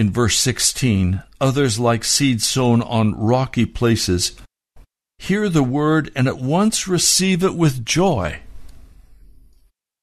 in 0.00 0.10
verse 0.10 0.38
16, 0.38 1.22
others 1.42 1.78
like 1.78 2.04
seed 2.04 2.40
sown 2.40 2.80
on 2.80 3.14
rocky 3.14 3.66
places 3.66 4.32
hear 5.18 5.50
the 5.50 5.62
word 5.62 6.10
and 6.16 6.26
at 6.26 6.38
once 6.38 6.88
receive 6.88 7.44
it 7.44 7.54
with 7.54 7.84
joy. 7.84 8.40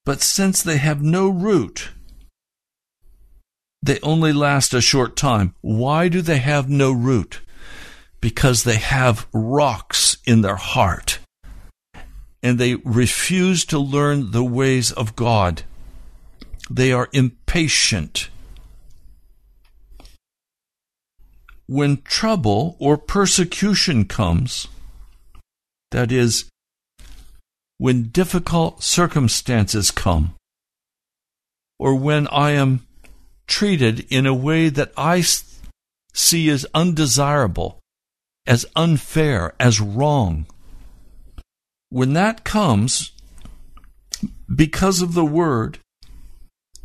But 0.05 0.21
since 0.21 0.61
they 0.61 0.77
have 0.77 1.01
no 1.01 1.27
root, 1.27 1.89
they 3.81 3.99
only 4.01 4.31
last 4.31 4.71
a 4.75 4.81
short 4.81 5.15
time. 5.15 5.55
Why 5.61 6.09
do 6.09 6.21
they 6.21 6.37
have 6.37 6.69
no 6.69 6.91
root? 6.91 7.41
Because 8.21 8.63
they 8.63 8.77
have 8.77 9.25
rocks 9.33 10.17
in 10.27 10.41
their 10.41 10.57
heart 10.57 11.17
and 12.43 12.59
they 12.59 12.75
refuse 12.75 13.65
to 13.65 13.79
learn 13.79 14.29
the 14.29 14.43
ways 14.43 14.91
of 14.91 15.15
God. 15.15 15.63
They 16.69 16.91
are 16.91 17.09
impatient. 17.13 18.29
When 21.67 22.01
trouble 22.01 22.77
or 22.79 22.97
persecution 22.97 24.05
comes, 24.05 24.67
that 25.91 26.11
is, 26.11 26.45
when 27.77 28.09
difficult 28.09 28.83
circumstances 28.83 29.91
come, 29.91 30.35
or 31.77 31.93
when 31.95 32.27
I 32.29 32.51
am 32.51 32.87
treated 33.47 34.07
in 34.09 34.25
a 34.25 34.33
way 34.33 34.69
that 34.69 34.91
I 34.97 35.23
see 36.13 36.49
as 36.49 36.65
undesirable, 36.73 37.79
as 38.45 38.65
unfair, 38.75 39.53
as 39.59 39.79
wrong, 39.81 40.47
when 41.89 42.13
that 42.13 42.43
comes, 42.43 43.11
because 44.53 45.01
of 45.01 45.13
the 45.13 45.25
word, 45.25 45.79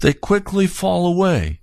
they 0.00 0.12
quickly 0.12 0.66
fall 0.66 1.06
away. 1.06 1.60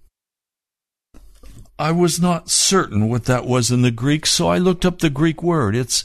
I 1.79 1.93
was 1.93 2.19
not 2.19 2.49
certain 2.49 3.07
what 3.07 3.23
that 3.23 3.45
was 3.45 3.71
in 3.71 3.83
the 3.83 3.89
Greek, 3.89 4.25
so 4.25 4.49
I 4.49 4.57
looked 4.57 4.85
up 4.85 4.99
the 4.99 5.09
Greek 5.09 5.41
word. 5.41 5.77
It's 5.77 6.03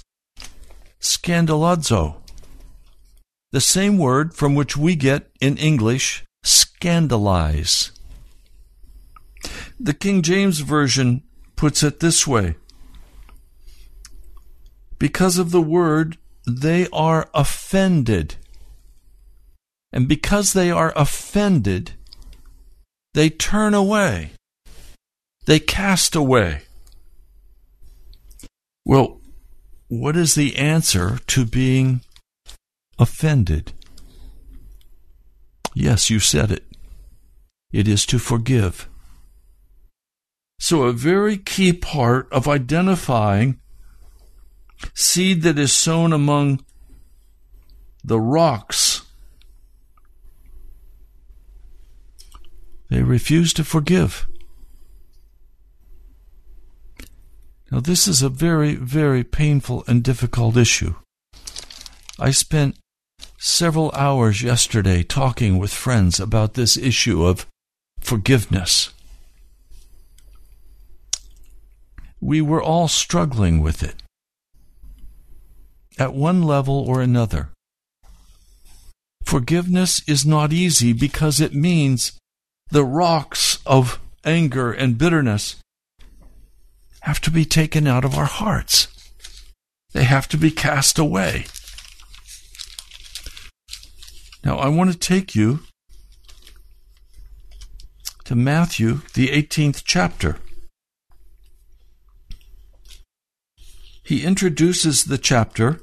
scandalazo, 1.00 2.14
the 3.50 3.60
same 3.60 3.98
word 3.98 4.34
from 4.34 4.54
which 4.54 4.76
we 4.76 4.94
get 4.94 5.32
in 5.40 5.56
English 5.56 6.24
scandalize. 6.44 7.90
The 9.80 9.94
King 9.94 10.22
James 10.22 10.60
Version 10.60 11.24
puts 11.56 11.82
it 11.82 11.98
this 11.98 12.24
way 12.24 12.54
Because 15.00 15.38
of 15.38 15.50
the 15.50 15.60
word, 15.60 16.18
they 16.46 16.86
are 16.92 17.28
offended. 17.34 18.36
And 19.92 20.06
because 20.06 20.52
they 20.52 20.70
are 20.70 20.92
offended, 20.94 21.94
they 23.12 23.28
turn 23.28 23.74
away. 23.74 24.33
They 25.46 25.60
cast 25.60 26.16
away. 26.16 26.62
Well, 28.84 29.20
what 29.88 30.16
is 30.16 30.34
the 30.34 30.56
answer 30.56 31.18
to 31.26 31.44
being 31.44 32.00
offended? 32.98 33.72
Yes, 35.74 36.08
you 36.08 36.20
said 36.20 36.50
it. 36.50 36.64
It 37.72 37.88
is 37.88 38.06
to 38.06 38.18
forgive. 38.18 38.88
So, 40.58 40.84
a 40.84 40.92
very 40.92 41.36
key 41.36 41.72
part 41.72 42.32
of 42.32 42.48
identifying 42.48 43.60
seed 44.94 45.42
that 45.42 45.58
is 45.58 45.72
sown 45.72 46.12
among 46.12 46.64
the 48.02 48.20
rocks, 48.20 49.02
they 52.88 53.02
refuse 53.02 53.52
to 53.54 53.64
forgive. 53.64 54.26
Now, 57.74 57.80
this 57.80 58.06
is 58.06 58.22
a 58.22 58.28
very, 58.28 58.76
very 58.76 59.24
painful 59.24 59.82
and 59.88 60.04
difficult 60.04 60.56
issue. 60.56 60.94
I 62.20 62.30
spent 62.30 62.76
several 63.36 63.90
hours 63.96 64.44
yesterday 64.44 65.02
talking 65.02 65.58
with 65.58 65.74
friends 65.74 66.20
about 66.20 66.54
this 66.54 66.76
issue 66.76 67.24
of 67.24 67.48
forgiveness. 67.98 68.92
We 72.20 72.40
were 72.40 72.62
all 72.62 72.86
struggling 72.86 73.60
with 73.60 73.82
it 73.82 74.04
at 75.98 76.14
one 76.14 76.44
level 76.44 76.78
or 76.78 77.02
another. 77.02 77.48
Forgiveness 79.24 80.00
is 80.06 80.24
not 80.24 80.52
easy 80.52 80.92
because 80.92 81.40
it 81.40 81.52
means 81.52 82.12
the 82.70 82.84
rocks 82.84 83.58
of 83.66 83.98
anger 84.24 84.70
and 84.70 84.96
bitterness 84.96 85.56
have 87.04 87.20
to 87.20 87.30
be 87.30 87.44
taken 87.44 87.86
out 87.86 88.02
of 88.02 88.16
our 88.16 88.24
hearts. 88.24 88.88
They 89.92 90.04
have 90.04 90.26
to 90.28 90.38
be 90.38 90.50
cast 90.50 90.98
away. 90.98 91.44
Now, 94.42 94.56
I 94.56 94.68
want 94.68 94.90
to 94.90 94.98
take 94.98 95.34
you 95.34 95.60
to 98.24 98.34
Matthew, 98.34 99.02
the 99.12 99.28
18th 99.28 99.82
chapter. 99.84 100.38
He 104.02 104.24
introduces 104.24 105.04
the 105.04 105.18
chapter 105.18 105.80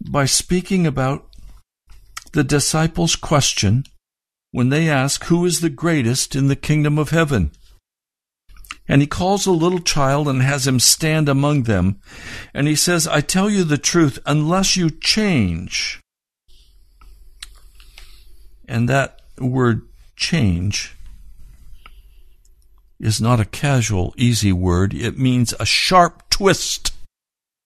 by 0.00 0.24
speaking 0.24 0.88
about 0.88 1.28
the 2.32 2.42
disciples' 2.42 3.14
question 3.14 3.84
when 4.50 4.70
they 4.70 4.88
ask, 4.88 5.24
Who 5.26 5.44
is 5.44 5.60
the 5.60 5.70
greatest 5.70 6.34
in 6.34 6.48
the 6.48 6.56
kingdom 6.56 6.98
of 6.98 7.10
heaven? 7.10 7.52
And 8.92 9.00
he 9.00 9.06
calls 9.06 9.46
a 9.46 9.52
little 9.52 9.78
child 9.78 10.28
and 10.28 10.42
has 10.42 10.66
him 10.66 10.78
stand 10.78 11.26
among 11.26 11.62
them. 11.62 11.98
And 12.52 12.68
he 12.68 12.76
says, 12.76 13.08
I 13.08 13.22
tell 13.22 13.48
you 13.48 13.64
the 13.64 13.78
truth, 13.78 14.18
unless 14.26 14.76
you 14.76 14.90
change. 14.90 15.98
And 18.68 18.90
that 18.90 19.22
word 19.38 19.88
change 20.14 20.94
is 23.00 23.18
not 23.18 23.40
a 23.40 23.46
casual, 23.46 24.12
easy 24.18 24.52
word. 24.52 24.92
It 24.92 25.16
means 25.16 25.54
a 25.58 25.64
sharp 25.64 26.28
twist 26.28 26.92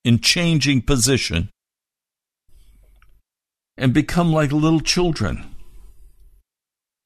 in 0.05 0.21
changing 0.21 0.83
position 0.83 1.51
and 3.77 3.93
become 3.93 4.31
like 4.33 4.53
little 4.53 4.79
children. 4.79 5.43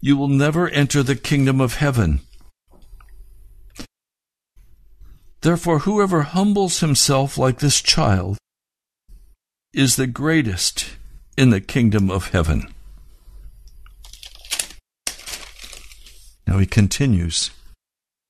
You 0.03 0.19
will 0.19 0.29
never 0.29 0.69
enter 0.69 1.03
the 1.03 1.17
kingdom 1.17 1.59
of 1.59 1.77
heaven. 1.77 2.21
Therefore, 5.43 5.81
whoever 5.81 6.23
humbles 6.23 6.81
himself 6.81 7.39
like 7.39 7.61
this 7.61 7.81
child 7.81 8.37
is 9.73 9.97
the 9.97 10.07
greatest 10.07 10.97
in 11.39 11.49
the 11.49 11.63
kingdom 11.63 12.11
of 12.11 12.29
heaven. 12.29 12.75
Now 16.47 16.59
he 16.59 16.67
continues, 16.67 17.51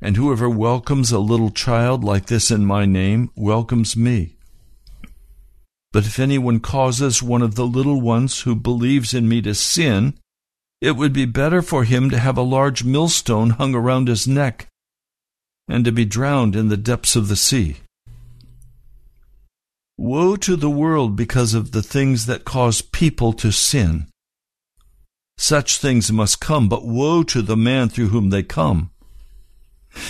and 0.00 0.16
whoever 0.16 0.48
welcomes 0.48 1.10
a 1.10 1.18
little 1.18 1.50
child 1.50 2.04
like 2.04 2.26
this 2.26 2.50
in 2.50 2.64
my 2.64 2.84
name 2.84 3.30
welcomes 3.34 3.96
me. 3.96 4.36
But 5.92 6.06
if 6.06 6.20
anyone 6.20 6.60
causes 6.60 7.22
one 7.22 7.42
of 7.42 7.56
the 7.56 7.66
little 7.66 8.00
ones 8.00 8.42
who 8.42 8.54
believes 8.54 9.14
in 9.14 9.28
me 9.28 9.42
to 9.42 9.54
sin, 9.54 10.14
it 10.80 10.92
would 10.92 11.12
be 11.12 11.24
better 11.24 11.60
for 11.60 11.82
him 11.82 12.08
to 12.10 12.18
have 12.18 12.38
a 12.38 12.42
large 12.42 12.84
millstone 12.84 13.50
hung 13.50 13.74
around 13.74 14.06
his 14.06 14.28
neck 14.28 14.68
and 15.70 15.84
to 15.84 15.92
be 15.92 16.04
drowned 16.04 16.56
in 16.56 16.68
the 16.68 16.76
depths 16.76 17.14
of 17.14 17.28
the 17.28 17.36
sea. 17.36 17.76
Woe 19.96 20.34
to 20.36 20.56
the 20.56 20.70
world 20.70 21.14
because 21.14 21.54
of 21.54 21.70
the 21.72 21.82
things 21.82 22.26
that 22.26 22.44
cause 22.44 22.82
people 22.82 23.32
to 23.34 23.52
sin. 23.52 24.06
Such 25.38 25.78
things 25.78 26.10
must 26.10 26.40
come, 26.40 26.68
but 26.68 26.84
woe 26.84 27.22
to 27.22 27.40
the 27.40 27.56
man 27.56 27.88
through 27.88 28.08
whom 28.08 28.30
they 28.30 28.42
come. 28.42 28.90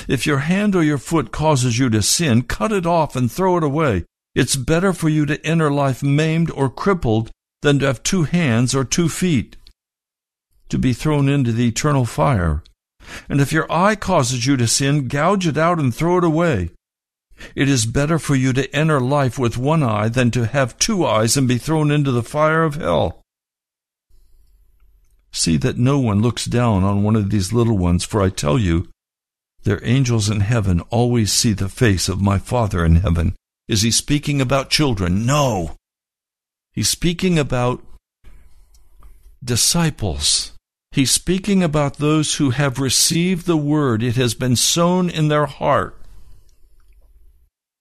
If 0.08 0.26
your 0.26 0.38
hand 0.38 0.74
or 0.74 0.82
your 0.82 0.98
foot 0.98 1.30
causes 1.30 1.78
you 1.78 1.90
to 1.90 2.02
sin, 2.02 2.42
cut 2.42 2.72
it 2.72 2.86
off 2.86 3.14
and 3.14 3.30
throw 3.30 3.56
it 3.58 3.62
away. 3.62 4.04
It's 4.34 4.56
better 4.56 4.92
for 4.92 5.08
you 5.08 5.26
to 5.26 5.44
enter 5.44 5.70
life 5.70 6.02
maimed 6.02 6.50
or 6.50 6.70
crippled 6.70 7.30
than 7.62 7.78
to 7.80 7.86
have 7.86 8.02
two 8.02 8.24
hands 8.24 8.74
or 8.74 8.84
two 8.84 9.08
feet 9.08 9.56
to 10.68 10.78
be 10.78 10.92
thrown 10.92 11.28
into 11.28 11.52
the 11.52 11.66
eternal 11.66 12.04
fire. 12.06 12.62
And 13.28 13.40
if 13.40 13.52
your 13.52 13.70
eye 13.70 13.96
causes 13.96 14.46
you 14.46 14.56
to 14.56 14.66
sin, 14.66 15.08
gouge 15.08 15.46
it 15.46 15.56
out 15.56 15.78
and 15.78 15.94
throw 15.94 16.18
it 16.18 16.24
away. 16.24 16.70
It 17.54 17.68
is 17.68 17.86
better 17.86 18.18
for 18.18 18.34
you 18.34 18.52
to 18.52 18.74
enter 18.74 19.00
life 19.00 19.38
with 19.38 19.56
one 19.56 19.82
eye 19.82 20.08
than 20.08 20.30
to 20.32 20.46
have 20.46 20.78
two 20.78 21.06
eyes 21.06 21.36
and 21.36 21.48
be 21.48 21.58
thrown 21.58 21.90
into 21.90 22.10
the 22.10 22.22
fire 22.22 22.64
of 22.64 22.76
hell. 22.76 23.22
See 25.32 25.56
that 25.58 25.78
no 25.78 25.98
one 25.98 26.20
looks 26.20 26.44
down 26.44 26.84
on 26.84 27.02
one 27.02 27.16
of 27.16 27.30
these 27.30 27.52
little 27.52 27.78
ones, 27.78 28.04
for 28.04 28.20
I 28.20 28.30
tell 28.30 28.58
you, 28.58 28.88
their 29.62 29.84
angels 29.84 30.28
in 30.28 30.40
heaven 30.40 30.80
always 30.90 31.32
see 31.32 31.52
the 31.52 31.68
face 31.68 32.08
of 32.08 32.20
my 32.20 32.38
Father 32.38 32.84
in 32.84 32.96
heaven. 32.96 33.36
Is 33.68 33.82
he 33.82 33.90
speaking 33.90 34.40
about 34.40 34.70
children? 34.70 35.24
No. 35.24 35.76
He's 36.72 36.88
speaking 36.88 37.38
about 37.38 37.84
disciples. 39.44 40.52
He's 40.92 41.12
speaking 41.12 41.62
about 41.62 41.98
those 41.98 42.36
who 42.36 42.50
have 42.50 42.80
received 42.80 43.46
the 43.46 43.56
word. 43.56 44.02
It 44.02 44.16
has 44.16 44.34
been 44.34 44.56
sown 44.56 45.08
in 45.08 45.28
their 45.28 45.46
heart. 45.46 45.96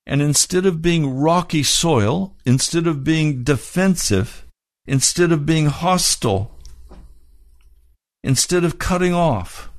And 0.05 0.21
instead 0.21 0.65
of 0.65 0.81
being 0.81 1.19
rocky 1.19 1.63
soil, 1.63 2.35
instead 2.45 2.85
of 2.85 3.03
being 3.03 3.43
defensive, 3.43 4.45
instead 4.85 5.31
of 5.31 5.45
being 5.45 5.67
hostile, 5.67 6.55
instead 8.23 8.63
of 8.63 8.79
cutting 8.79 9.13
off, 9.13 9.69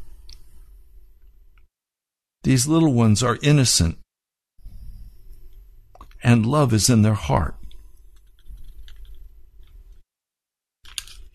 these 2.42 2.66
little 2.66 2.92
ones 2.92 3.22
are 3.22 3.38
innocent 3.42 3.98
and 6.22 6.46
love 6.46 6.72
is 6.72 6.88
in 6.90 7.02
their 7.02 7.14
heart. 7.14 7.54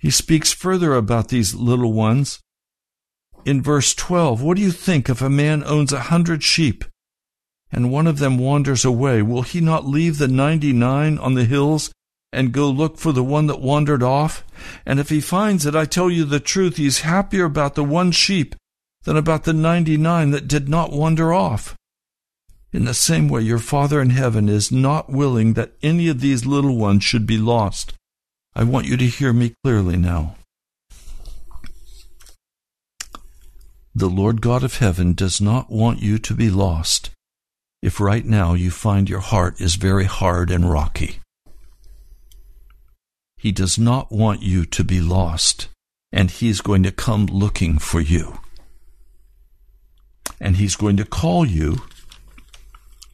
He 0.06 0.12
speaks 0.12 0.54
further 0.54 0.94
about 0.94 1.30
these 1.30 1.56
little 1.56 1.91
ones 1.91 2.39
in 3.44 3.63
verse 3.63 3.96
12. 3.96 4.39
What 4.39 4.56
do 4.56 4.62
you 4.62 4.72
think 4.72 5.10
if 5.10 5.20
a 5.20 5.32
man 5.32 5.63
owns 5.63 5.91
a 5.91 6.12
hundred 6.13 6.44
sheep 6.44 6.86
and 7.72 7.91
one 7.91 8.06
of 8.06 8.20
them 8.20 8.38
wanders 8.38 8.86
away? 8.86 9.24
Will 9.24 9.41
he 9.41 9.62
not 9.62 9.88
leave 9.88 10.20
the 10.20 10.28
ninety 10.28 10.74
nine 10.74 11.18
on 11.18 11.34
the 11.34 11.46
hills 11.46 11.91
and 12.32 12.52
go 12.52 12.70
look 12.70 13.00
for 13.00 13.13
the 13.13 13.24
one 13.24 13.48
that 13.48 13.62
wandered 13.62 14.04
off? 14.04 14.46
And 14.86 15.00
if 15.00 15.10
he 15.10 15.20
finds 15.22 15.65
it, 15.65 15.76
I 15.76 15.86
tell 15.86 16.12
you 16.12 16.24
the 16.24 16.39
truth, 16.39 16.78
he 16.78 16.86
is 16.86 17.00
happier 17.00 17.46
about 17.46 17.74
the 17.74 17.84
one 17.84 18.12
sheep 18.12 18.54
than 19.06 19.18
about 19.18 19.46
the 19.46 19.54
ninety 19.54 19.98
nine 19.98 20.30
that 20.30 20.48
did 20.48 20.70
not 20.70 20.91
wander 20.91 21.34
off. 21.34 21.76
In 22.72 22.86
the 22.86 22.94
same 22.94 23.28
way, 23.28 23.41
your 23.41 23.58
Father 23.58 24.00
in 24.00 24.12
heaven 24.12 24.50
is 24.50 24.72
not 24.72 25.10
willing 25.10 25.54
that 25.54 25.74
any 25.82 26.10
of 26.10 26.22
these 26.22 26.46
little 26.46 26.78
ones 26.78 27.04
should 27.04 27.26
be 27.26 27.39
lost. 27.39 27.94
I 28.56 28.63
want 28.63 28.88
you 28.88 28.96
to 28.96 29.06
hear 29.06 29.34
me 29.34 29.54
clearly 29.63 29.98
now. 29.98 30.38
The 33.94 34.08
Lord 34.08 34.41
God 34.41 34.63
of 34.63 34.78
heaven 34.78 35.13
does 35.13 35.41
not 35.41 35.70
want 35.70 36.02
you 36.02 36.18
to 36.20 36.34
be 36.34 36.50
lost 36.50 37.10
if 37.82 38.00
right 38.00 38.26
now 38.26 38.54
you 38.54 38.72
find 38.72 39.10
your 39.10 39.20
heart 39.20 39.60
is 39.60 39.76
very 39.76 40.06
hard 40.06 40.50
and 40.50 40.70
rocky. 40.72 41.20
He 43.38 43.52
does 43.52 43.78
not 43.78 44.12
want 44.12 44.41
you 44.41 44.65
to 44.65 44.84
be 44.84 45.00
lost, 45.00 45.68
and 46.12 46.32
He 46.32 46.50
is 46.50 46.62
going 46.62 46.84
to 46.84 46.91
come 46.91 47.28
looking 47.28 47.78
for 47.78 48.00
you. 48.00 48.39
And 50.39 50.58
He's 50.58 50.76
going 50.76 50.98
to 50.98 51.06
call 51.06 51.46
you 51.46 51.84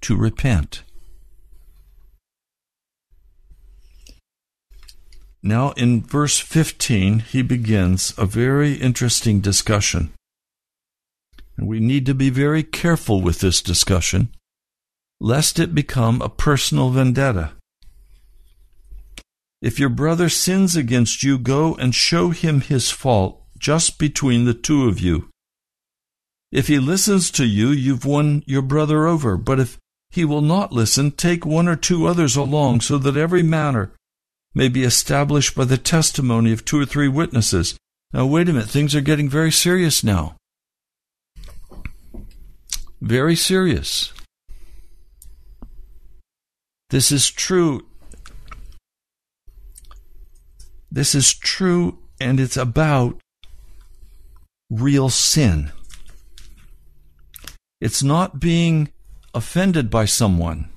to 0.01 0.15
repent. 0.15 0.84
Now, 5.43 5.71
in 5.71 6.04
verse 6.04 6.38
15, 6.38 7.19
he 7.19 7.41
begins 7.41 8.13
a 8.17 8.25
very 8.25 8.73
interesting 8.73 9.39
discussion. 9.39 10.13
And 11.58 11.67
we 11.67 11.80
need 11.80 12.06
to 12.06 12.13
be 12.13 12.30
very 12.30 12.62
careful 12.62 13.21
with 13.21 13.39
this 13.39 13.62
discussion, 13.62 14.30
lest 15.19 15.58
it 15.58 15.73
become 15.73 16.21
a 16.21 16.30
personal 16.30 16.91
vendetta. 16.91 17.54
If 19.63 19.80
your 19.80 19.89
brother 19.89 20.30
sins 20.30 20.75
against 20.75 21.23
you, 21.23 21.39
go 21.39 21.75
and 21.75 21.93
show 21.93 22.30
him 22.30 22.62
his 22.62 22.91
fault 22.91 23.41
just 23.58 23.97
between 23.97 24.45
the 24.45 24.56
two 24.56 24.88
of 24.88 24.99
you. 24.99 25.30
If 26.51 26.67
he 26.67 26.80
listens 26.80 27.32
to 27.32 27.45
you, 27.45 27.69
you've 27.69 28.06
won 28.06 28.43
your 28.45 28.63
brother 28.63 29.08
over. 29.08 29.38
But 29.38 29.60
if 29.60 29.80
he 30.10 30.25
will 30.25 30.41
not 30.41 30.71
listen, 30.71 31.12
take 31.12 31.45
one 31.45 31.67
or 31.67 31.75
two 31.75 32.06
others 32.06 32.36
along, 32.36 32.82
so 32.82 32.97
that 32.97 33.15
every 33.15 33.43
matter 33.43 33.91
may 34.53 34.67
be 34.67 34.83
established 34.83 35.55
by 35.55 35.65
the 35.65 35.77
testimony 35.77 36.51
of 36.51 36.65
two 36.65 36.79
or 36.79 36.85
three 36.85 37.07
witnesses. 37.07 37.77
Now, 38.13 38.25
wait 38.25 38.49
a 38.49 38.53
minute, 38.53 38.69
things 38.69 38.95
are 38.95 39.01
getting 39.01 39.29
very 39.29 39.51
serious 39.51 40.03
now. 40.03 40.35
Very 43.01 43.35
serious. 43.35 44.13
This 46.89 47.11
is 47.11 47.29
true. 47.29 47.85
This 50.91 51.15
is 51.15 51.33
true, 51.33 51.99
and 52.19 52.37
it's 52.39 52.57
about 52.57 53.17
real 54.69 55.09
sin. 55.09 55.71
It's 57.79 58.03
not 58.03 58.41
being 58.41 58.91
offended 59.33 59.89
by 59.89 60.03
someone. 60.03 60.69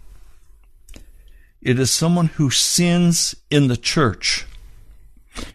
It 1.64 1.79
is 1.81 1.90
someone 1.90 2.27
who 2.27 2.50
sins 2.50 3.35
in 3.50 3.68
the 3.68 3.77
church. 3.79 4.44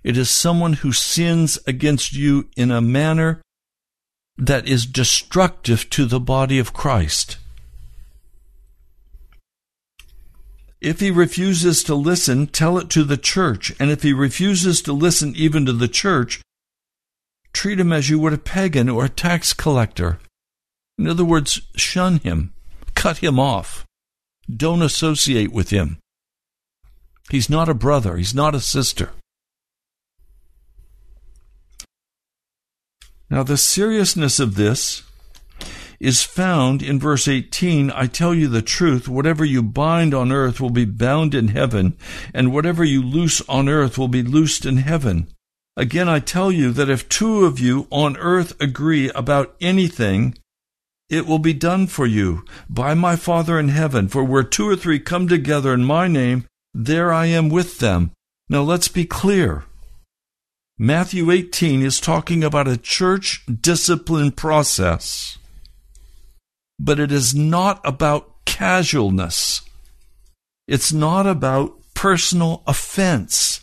It 0.03 0.17
is 0.17 0.29
someone 0.29 0.73
who 0.73 0.91
sins 0.91 1.59
against 1.67 2.13
you 2.13 2.49
in 2.57 2.71
a 2.71 2.81
manner 2.81 3.41
that 4.35 4.67
is 4.67 4.87
destructive 4.87 5.87
to 5.91 6.05
the 6.05 6.19
body 6.19 6.57
of 6.57 6.73
Christ. 6.73 7.37
If 10.81 10.99
he 10.99 11.11
refuses 11.11 11.83
to 11.83 11.93
listen, 11.93 12.47
tell 12.47 12.79
it 12.79 12.89
to 12.91 13.03
the 13.03 13.17
church. 13.17 13.71
And 13.79 13.91
if 13.91 14.01
he 14.01 14.11
refuses 14.11 14.81
to 14.83 14.93
listen 14.93 15.35
even 15.35 15.65
to 15.67 15.73
the 15.73 15.89
church, 15.89 16.41
treat 17.53 17.79
him 17.79 17.93
as 17.93 18.09
you 18.09 18.17
would 18.17 18.33
a 18.33 18.37
pagan 18.39 18.89
or 18.89 19.05
a 19.05 19.09
tax 19.09 19.53
collector. 19.53 20.19
In 20.97 21.07
other 21.07 21.25
words, 21.25 21.61
shun 21.75 22.17
him, 22.19 22.53
cut 22.95 23.17
him 23.17 23.39
off. 23.39 23.85
Don't 24.53 24.81
associate 24.81 25.51
with 25.51 25.69
him. 25.69 25.99
He's 27.29 27.49
not 27.49 27.69
a 27.69 27.73
brother, 27.73 28.17
he's 28.17 28.33
not 28.33 28.55
a 28.55 28.59
sister. 28.59 29.11
Now, 33.29 33.43
the 33.43 33.57
seriousness 33.57 34.39
of 34.39 34.55
this 34.55 35.03
is 35.99 36.23
found 36.23 36.81
in 36.81 36.99
verse 36.99 37.27
18 37.27 37.91
I 37.91 38.07
tell 38.07 38.33
you 38.33 38.47
the 38.47 38.63
truth, 38.63 39.07
whatever 39.07 39.45
you 39.45 39.61
bind 39.61 40.13
on 40.13 40.31
earth 40.31 40.59
will 40.59 40.71
be 40.71 40.85
bound 40.85 41.35
in 41.35 41.49
heaven, 41.49 41.95
and 42.33 42.51
whatever 42.51 42.83
you 42.83 43.03
loose 43.03 43.41
on 43.47 43.69
earth 43.69 43.97
will 43.97 44.07
be 44.07 44.23
loosed 44.23 44.65
in 44.65 44.77
heaven. 44.77 45.27
Again, 45.77 46.09
I 46.09 46.19
tell 46.19 46.51
you 46.51 46.71
that 46.71 46.89
if 46.89 47.07
two 47.07 47.45
of 47.45 47.59
you 47.59 47.87
on 47.91 48.17
earth 48.17 48.59
agree 48.59 49.11
about 49.11 49.55
anything, 49.61 50.35
it 51.09 51.25
will 51.25 51.39
be 51.39 51.53
done 51.53 51.87
for 51.87 52.05
you 52.05 52.43
by 52.69 52.93
my 52.93 53.15
Father 53.15 53.59
in 53.59 53.69
heaven. 53.69 54.07
For 54.07 54.23
where 54.23 54.43
two 54.43 54.69
or 54.69 54.75
three 54.75 54.99
come 54.99 55.27
together 55.27 55.73
in 55.73 55.83
my 55.83 56.07
name, 56.07 56.45
there 56.73 57.11
I 57.11 57.25
am 57.25 57.49
with 57.49 57.79
them. 57.79 58.11
Now 58.47 58.61
let's 58.61 58.87
be 58.87 59.05
clear. 59.05 59.65
Matthew 60.77 61.29
18 61.29 61.81
is 61.81 61.99
talking 61.99 62.43
about 62.43 62.67
a 62.67 62.77
church 62.77 63.43
discipline 63.61 64.31
process, 64.31 65.37
but 66.79 66.99
it 66.99 67.11
is 67.11 67.35
not 67.35 67.81
about 67.83 68.45
casualness. 68.45 69.61
It's 70.67 70.93
not 70.93 71.27
about 71.27 71.75
personal 71.95 72.63
offense. 72.65 73.61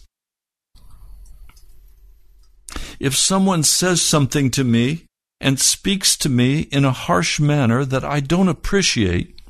If 3.01 3.17
someone 3.17 3.63
says 3.63 4.03
something 4.03 4.51
to 4.51 4.65
me 4.65 5.07
and 5.47 5.61
speaks 5.61 6.17
to 6.17 6.29
me 6.29 6.63
in 6.73 6.85
a 6.85 6.91
harsh 6.91 7.39
manner 7.39 7.85
that 7.85 8.05
I 8.05 8.19
don't 8.19 8.49
appreciate, 8.49 9.41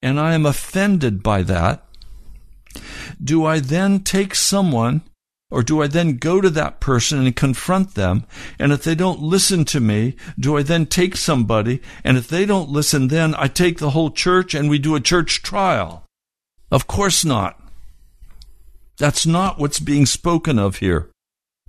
and 0.00 0.18
I 0.18 0.32
am 0.32 0.46
offended 0.46 1.22
by 1.22 1.42
that, 1.42 1.84
do 3.22 3.44
I 3.44 3.60
then 3.60 4.00
take 4.00 4.34
someone 4.34 5.02
or 5.50 5.62
do 5.62 5.82
I 5.82 5.86
then 5.86 6.16
go 6.16 6.40
to 6.40 6.48
that 6.48 6.80
person 6.80 7.26
and 7.26 7.36
confront 7.36 7.94
them? 7.94 8.24
And 8.58 8.72
if 8.72 8.84
they 8.84 8.94
don't 8.94 9.20
listen 9.20 9.66
to 9.66 9.80
me, 9.80 10.16
do 10.40 10.56
I 10.56 10.62
then 10.62 10.86
take 10.86 11.14
somebody? 11.14 11.82
And 12.02 12.16
if 12.16 12.28
they 12.28 12.46
don't 12.46 12.70
listen, 12.70 13.08
then 13.08 13.34
I 13.34 13.48
take 13.48 13.80
the 13.80 13.90
whole 13.90 14.10
church 14.10 14.54
and 14.54 14.70
we 14.70 14.78
do 14.78 14.94
a 14.94 15.00
church 15.00 15.42
trial? 15.42 16.06
Of 16.70 16.86
course 16.86 17.22
not. 17.22 17.62
That's 18.96 19.26
not 19.26 19.58
what's 19.58 19.78
being 19.78 20.06
spoken 20.06 20.58
of 20.58 20.76
here. 20.76 21.10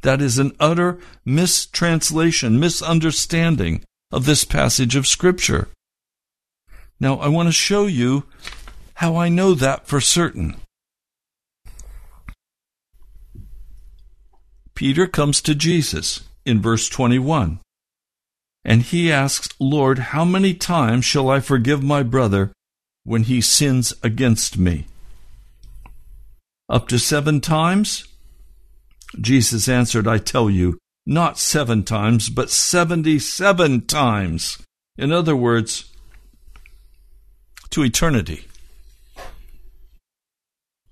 That 0.03 0.21
is 0.21 0.37
an 0.37 0.55
utter 0.59 0.99
mistranslation, 1.25 2.59
misunderstanding 2.59 3.83
of 4.11 4.25
this 4.25 4.43
passage 4.43 4.95
of 4.95 5.07
Scripture. 5.07 5.69
Now, 6.99 7.15
I 7.15 7.29
want 7.29 7.47
to 7.47 7.53
show 7.53 7.85
you 7.85 8.25
how 8.95 9.15
I 9.15 9.29
know 9.29 9.53
that 9.55 9.87
for 9.87 9.99
certain. 9.99 10.57
Peter 14.75 15.07
comes 15.07 15.41
to 15.41 15.55
Jesus 15.55 16.21
in 16.45 16.61
verse 16.61 16.89
21. 16.89 17.59
And 18.65 18.81
he 18.81 19.11
asks, 19.11 19.49
Lord, 19.59 19.99
how 19.99 20.25
many 20.25 20.53
times 20.53 21.05
shall 21.05 21.29
I 21.29 21.39
forgive 21.39 21.83
my 21.83 22.03
brother 22.03 22.51
when 23.03 23.23
he 23.23 23.39
sins 23.39 23.93
against 24.03 24.57
me? 24.57 24.85
Up 26.69 26.87
to 26.89 26.99
seven 26.99 27.39
times? 27.39 28.05
Jesus 29.19 29.67
answered, 29.67 30.08
I 30.08 30.17
tell 30.17 30.49
you, 30.49 30.78
not 31.06 31.38
seven 31.38 31.84
times, 31.84 32.30
but 32.30 32.49
77 32.49 33.86
times. 33.88 34.58
In 34.97 35.12
other 35.12 35.36
words, 35.36 35.91
to 37.71 37.84
eternity. 37.84 38.45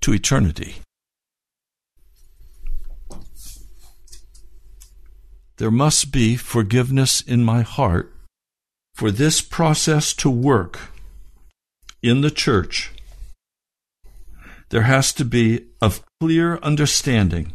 To 0.02 0.14
eternity. 0.14 0.76
There 5.58 5.72
must 5.72 6.12
be 6.12 6.36
forgiveness 6.36 7.22
in 7.22 7.44
my 7.44 7.62
heart 7.62 8.12
for 8.96 9.12
this 9.12 9.42
process 9.42 10.14
to 10.16 10.30
work 10.30 10.80
in 12.02 12.22
the 12.22 12.32
church. 12.32 12.92
There 14.70 14.84
has 14.84 15.14
to 15.14 15.26
be 15.26 15.68
a 15.82 15.94
clear 16.20 16.58
understanding 16.64 17.54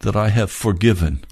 that 0.00 0.16
I 0.16 0.28
have 0.28 0.50
forgiven. 0.50 1.24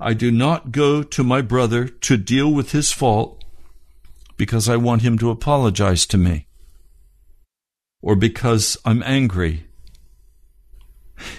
I 0.00 0.14
do 0.14 0.30
not 0.30 0.72
go 0.72 1.02
to 1.02 1.24
my 1.24 1.40
brother 1.40 1.88
to 1.88 2.16
deal 2.16 2.52
with 2.52 2.72
his 2.72 2.92
fault 2.92 3.42
because 4.36 4.68
I 4.68 4.76
want 4.76 5.02
him 5.02 5.18
to 5.18 5.30
apologize 5.30 6.06
to 6.06 6.18
me 6.18 6.46
or 8.02 8.14
because 8.14 8.76
I'm 8.84 9.02
angry. 9.04 9.66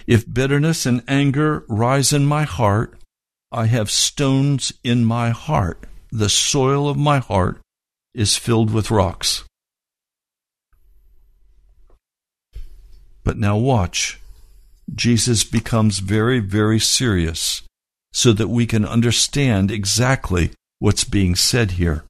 If 0.07 0.31
bitterness 0.31 0.85
and 0.85 1.03
anger 1.07 1.63
rise 1.67 2.11
in 2.11 2.25
my 2.25 2.43
heart, 2.43 2.97
I 3.51 3.67
have 3.67 3.91
stones 3.91 4.73
in 4.83 5.05
my 5.05 5.29
heart. 5.29 5.85
The 6.11 6.29
soil 6.29 6.89
of 6.89 6.97
my 6.97 7.19
heart 7.19 7.61
is 8.15 8.35
filled 8.35 8.71
with 8.71 8.89
rocks. 8.89 9.43
But 13.23 13.37
now 13.37 13.57
watch. 13.57 14.19
Jesus 14.93 15.43
becomes 15.43 15.99
very, 15.99 16.39
very 16.39 16.79
serious 16.79 17.63
so 18.13 18.31
that 18.33 18.49
we 18.49 18.65
can 18.65 18.85
understand 18.85 19.71
exactly 19.71 20.51
what's 20.79 21.03
being 21.03 21.35
said 21.35 21.71
here. 21.71 22.03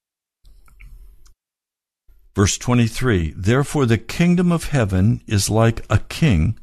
Verse 2.36 2.58
23 2.58 3.34
Therefore, 3.36 3.86
the 3.86 3.98
kingdom 3.98 4.52
of 4.52 4.70
heaven 4.70 5.22
is 5.26 5.50
like 5.50 5.86
a 5.90 6.00
king 6.00 6.60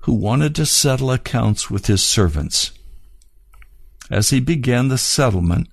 who 0.00 0.12
wanted 0.12 0.54
to 0.56 0.66
settle 0.66 1.10
accounts 1.10 1.70
with 1.70 1.86
his 1.86 2.02
servants. 2.02 2.72
As 4.10 4.30
he 4.30 4.40
began 4.40 4.88
the 4.88 4.98
settlement, 4.98 5.68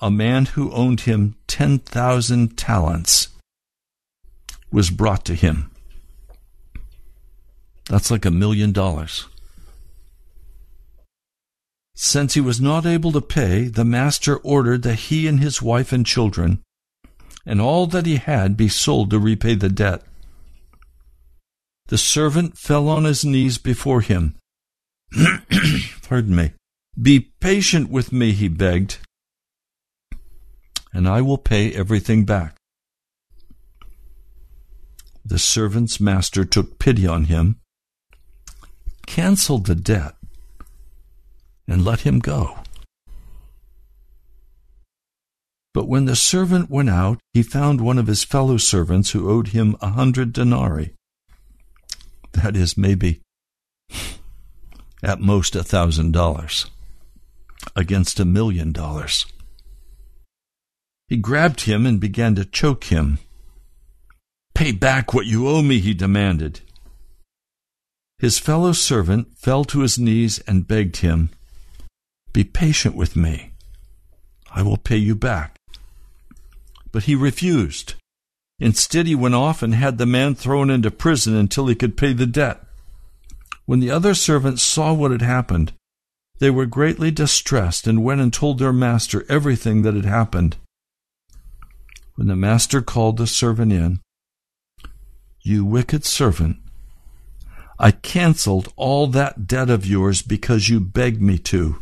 a 0.00 0.10
man 0.10 0.44
who 0.46 0.72
owed 0.72 1.00
him 1.00 1.36
10,000 1.46 2.58
talents 2.58 3.28
was 4.70 4.90
brought 4.90 5.24
to 5.24 5.34
him. 5.34 5.70
That's 7.88 8.10
like 8.10 8.24
a 8.24 8.30
million 8.30 8.72
dollars. 8.72 9.26
Since 11.94 12.34
he 12.34 12.40
was 12.40 12.60
not 12.60 12.86
able 12.86 13.12
to 13.12 13.20
pay, 13.20 13.68
the 13.68 13.84
master 13.84 14.36
ordered 14.38 14.82
that 14.82 15.10
he 15.10 15.28
and 15.28 15.40
his 15.40 15.62
wife 15.62 15.92
and 15.92 16.04
children 16.04 16.62
and 17.46 17.60
all 17.60 17.86
that 17.88 18.06
he 18.06 18.16
had 18.16 18.56
be 18.56 18.68
sold 18.68 19.10
to 19.10 19.18
repay 19.18 19.54
the 19.54 19.68
debt. 19.68 20.02
The 21.88 21.98
servant 21.98 22.56
fell 22.56 22.88
on 22.88 23.04
his 23.04 23.24
knees 23.24 23.58
before 23.58 24.00
him. 24.00 24.36
Pardon 26.08 26.34
me. 26.34 26.52
Be 27.00 27.32
patient 27.40 27.90
with 27.90 28.12
me, 28.12 28.32
he 28.32 28.48
begged, 28.48 28.98
and 30.92 31.08
I 31.08 31.20
will 31.20 31.38
pay 31.38 31.72
everything 31.72 32.24
back. 32.24 32.56
The 35.24 35.38
servant's 35.38 35.98
master 36.00 36.44
took 36.44 36.78
pity 36.78 37.06
on 37.06 37.24
him, 37.24 37.56
canceled 39.06 39.66
the 39.66 39.74
debt, 39.74 40.14
and 41.66 41.84
let 41.84 42.00
him 42.00 42.18
go. 42.18 42.58
But 45.72 45.88
when 45.88 46.04
the 46.04 46.16
servant 46.16 46.70
went 46.70 46.90
out, 46.90 47.18
he 47.32 47.42
found 47.42 47.80
one 47.80 47.98
of 47.98 48.06
his 48.06 48.22
fellow 48.22 48.58
servants 48.58 49.10
who 49.10 49.28
owed 49.28 49.48
him 49.48 49.76
a 49.80 49.88
hundred 49.88 50.32
denarii. 50.32 50.94
That 52.32 52.56
is, 52.56 52.78
maybe 52.78 53.20
at 55.04 55.20
most 55.20 55.54
a 55.54 55.62
thousand 55.62 56.12
dollars 56.12 56.66
against 57.76 58.18
a 58.18 58.24
million 58.24 58.72
dollars. 58.72 59.26
He 61.08 61.16
grabbed 61.18 61.62
him 61.62 61.84
and 61.84 62.00
began 62.00 62.34
to 62.36 62.44
choke 62.44 62.84
him. 62.84 63.18
Pay 64.54 64.72
back 64.72 65.12
what 65.12 65.26
you 65.26 65.46
owe 65.46 65.62
me, 65.62 65.80
he 65.80 65.92
demanded. 65.92 66.60
His 68.24 68.38
fellow 68.38 68.72
servant 68.72 69.36
fell 69.36 69.66
to 69.66 69.80
his 69.80 69.98
knees 69.98 70.38
and 70.46 70.66
begged 70.66 70.96
him, 71.04 71.28
Be 72.32 72.42
patient 72.42 72.94
with 72.94 73.16
me. 73.16 73.52
I 74.50 74.62
will 74.62 74.78
pay 74.78 74.96
you 74.96 75.14
back. 75.14 75.56
But 76.90 77.02
he 77.02 77.14
refused. 77.14 77.96
Instead, 78.58 79.06
he 79.06 79.14
went 79.14 79.34
off 79.34 79.62
and 79.62 79.74
had 79.74 79.98
the 79.98 80.06
man 80.06 80.34
thrown 80.34 80.70
into 80.70 80.90
prison 80.90 81.36
until 81.36 81.66
he 81.66 81.74
could 81.74 81.98
pay 81.98 82.14
the 82.14 82.24
debt. 82.24 82.64
When 83.66 83.80
the 83.80 83.90
other 83.90 84.14
servants 84.14 84.62
saw 84.62 84.94
what 84.94 85.10
had 85.10 85.20
happened, 85.20 85.74
they 86.38 86.48
were 86.48 86.64
greatly 86.64 87.10
distressed 87.10 87.86
and 87.86 88.02
went 88.02 88.22
and 88.22 88.32
told 88.32 88.58
their 88.58 88.72
master 88.72 89.26
everything 89.28 89.82
that 89.82 89.92
had 89.92 90.06
happened. 90.06 90.56
When 92.14 92.28
the 92.28 92.36
master 92.36 92.80
called 92.80 93.18
the 93.18 93.26
servant 93.26 93.70
in, 93.70 94.00
You 95.42 95.66
wicked 95.66 96.06
servant, 96.06 96.63
I 97.78 97.90
canceled 97.90 98.72
all 98.76 99.06
that 99.08 99.46
debt 99.46 99.70
of 99.70 99.86
yours 99.86 100.22
because 100.22 100.68
you 100.68 100.80
begged 100.80 101.20
me 101.20 101.38
to. 101.38 101.76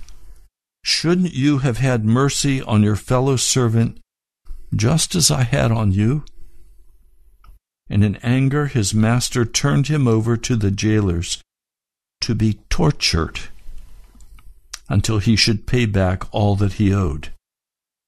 Shouldn't 0.85 1.35
you 1.35 1.59
have 1.59 1.79
had 1.79 2.05
mercy 2.05 2.61
on 2.63 2.83
your 2.83 2.97
fellow 2.97 3.37
servant 3.37 3.99
just 4.75 5.15
as 5.15 5.31
I 5.31 5.43
had 5.43 5.71
on 5.71 5.93
you? 5.93 6.25
And 7.89 8.03
in 8.03 8.17
anger, 8.17 8.67
his 8.67 8.95
master 8.95 9.45
turned 9.45 9.89
him 9.89 10.09
over 10.09 10.37
to 10.39 10.57
the 10.57 10.71
jailers 10.71 11.41
to 12.23 12.35
be 12.35 12.61
tortured 12.71 13.41
until 14.89 15.19
he 15.19 15.37
should 15.37 15.67
pay 15.67 15.87
back 15.87 16.25
all 16.33 16.57
that 16.57 16.75
he 16.75 16.93
owed. 16.93 17.29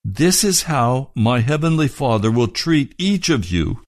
This 0.05 0.44
is 0.44 0.64
how 0.64 1.11
my 1.14 1.40
heavenly 1.40 1.88
Father 1.88 2.31
will 2.31 2.49
treat 2.49 2.94
each 2.99 3.29
of 3.29 3.51
you 3.51 3.83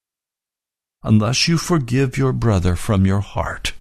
unless 1.02 1.46
you 1.46 1.58
forgive 1.58 2.18
your 2.18 2.32
brother 2.32 2.74
from 2.74 3.06
your 3.06 3.20
heart. 3.20 3.72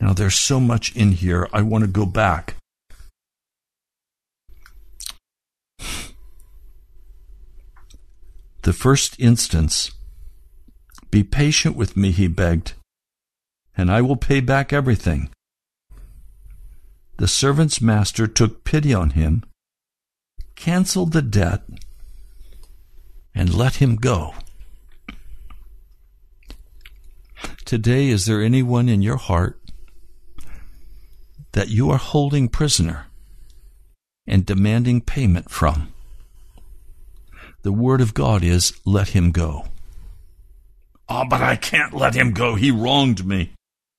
Now, 0.00 0.12
there's 0.12 0.36
so 0.36 0.60
much 0.60 0.94
in 0.94 1.12
here. 1.12 1.48
I 1.52 1.62
want 1.62 1.82
to 1.82 1.88
go 1.88 2.06
back. 2.06 2.54
The 8.62 8.72
first 8.72 9.18
instance 9.18 9.92
Be 11.10 11.24
patient 11.24 11.74
with 11.74 11.96
me, 11.96 12.10
he 12.10 12.28
begged, 12.28 12.74
and 13.76 13.90
I 13.90 14.02
will 14.02 14.16
pay 14.16 14.40
back 14.40 14.72
everything. 14.72 15.30
The 17.16 17.26
servant's 17.26 17.80
master 17.80 18.26
took 18.26 18.64
pity 18.64 18.92
on 18.92 19.10
him, 19.10 19.42
canceled 20.54 21.12
the 21.12 21.22
debt, 21.22 21.62
and 23.34 23.54
let 23.54 23.76
him 23.76 23.96
go. 23.96 24.34
Today, 27.64 28.08
is 28.08 28.26
there 28.26 28.42
anyone 28.42 28.88
in 28.88 29.02
your 29.02 29.16
heart 29.16 29.57
that 31.52 31.68
you 31.68 31.90
are 31.90 31.98
holding 31.98 32.48
prisoner 32.48 33.06
and 34.26 34.44
demanding 34.44 35.00
payment 35.00 35.50
from. 35.50 35.92
The 37.62 37.72
word 37.72 38.00
of 38.00 38.14
God 38.14 38.44
is, 38.44 38.72
let 38.84 39.08
him 39.08 39.32
go. 39.32 39.66
Oh, 41.08 41.24
but 41.28 41.40
I 41.40 41.56
can't 41.56 41.94
let 41.94 42.14
him 42.14 42.32
go. 42.32 42.54
He 42.54 42.70
wronged 42.70 43.26
me. 43.26 43.52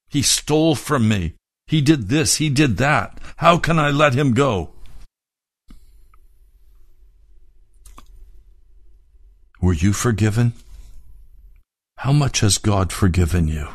He 0.09 0.21
stole 0.21 0.75
from 0.75 1.07
me. 1.07 1.33
He 1.67 1.81
did 1.81 2.09
this. 2.09 2.35
He 2.35 2.49
did 2.49 2.77
that. 2.77 3.19
How 3.37 3.57
can 3.57 3.79
I 3.79 3.89
let 3.89 4.13
him 4.13 4.33
go? 4.33 4.69
Were 9.61 9.73
you 9.73 9.91
forgiven? 9.93 10.53
How 11.97 12.13
much 12.13 12.39
has 12.39 12.57
God 12.57 12.93
forgiven 12.93 13.47
you? 13.47 13.67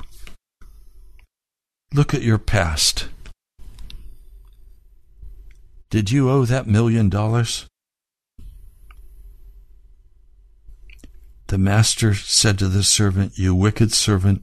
Look 1.93 2.15
at 2.15 2.23
your 2.23 2.39
past. 2.39 3.09
Did 5.95 6.11
you 6.11 6.29
owe 6.29 6.45
that 6.45 6.67
million 6.67 7.09
dollars? 7.09 7.69
The 11.47 11.57
master 11.57 12.15
said 12.15 12.59
to 12.59 12.67
the 12.67 12.83
servant, 12.83 13.39
You 13.39 13.55
wicked 13.55 13.93
servant, 13.93 14.43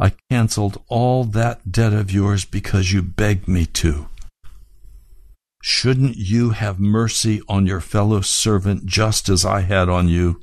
I 0.00 0.14
canceled 0.28 0.82
all 0.88 1.22
that 1.26 1.70
debt 1.70 1.92
of 1.92 2.10
yours 2.10 2.44
because 2.44 2.92
you 2.92 3.02
begged 3.02 3.46
me 3.46 3.66
to. 3.66 4.08
Shouldn't 5.62 6.16
you 6.16 6.50
have 6.50 6.80
mercy 6.80 7.40
on 7.48 7.66
your 7.66 7.80
fellow 7.80 8.20
servant 8.20 8.86
just 8.86 9.28
as 9.28 9.44
I 9.44 9.60
had 9.60 9.88
on 9.88 10.08
you? 10.08 10.40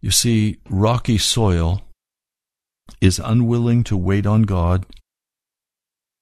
You 0.00 0.12
see, 0.12 0.58
rocky 0.70 1.18
soil 1.18 1.82
is 3.00 3.18
unwilling 3.18 3.84
to 3.84 3.96
wait 3.96 4.26
on 4.26 4.42
God, 4.42 4.86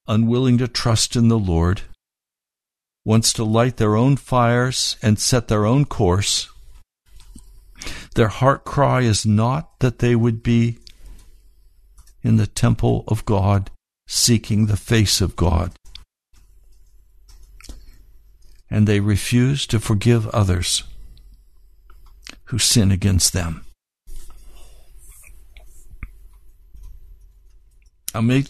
unwilling 0.07 0.59
to 0.59 0.69
trust 0.69 1.17
in 1.17 1.29
the 1.29 1.39
Lord, 1.39 1.83
wants 3.05 3.33
to 3.35 3.45
light 3.45 3.77
their 3.77 3.97
own 3.97 4.17
fires 4.17 4.97
and 5.03 5.19
set 5.19 5.49
their 5.49 5.67
own 5.67 5.85
course. 5.85 6.49
Their 8.15 8.29
heart 8.29 8.65
cry 8.65 9.03
is 9.03 9.27
not 9.27 9.79
that 9.81 9.99
they 9.99 10.17
would 10.17 10.43
be 10.43 10.79
in 12.23 12.37
the 12.37 12.47
temple 12.47 13.05
of 13.07 13.25
God, 13.27 13.71
seeking 14.07 14.67
the 14.67 14.77
face 14.77 15.21
of 15.21 15.37
God. 15.37 15.73
And 18.71 18.87
they 18.87 19.01
refuse 19.01 19.67
to 19.67 19.79
forgive 19.79 20.27
others 20.29 20.85
who 22.47 22.59
sin 22.59 22.91
against 22.91 23.33
them. 23.33 23.64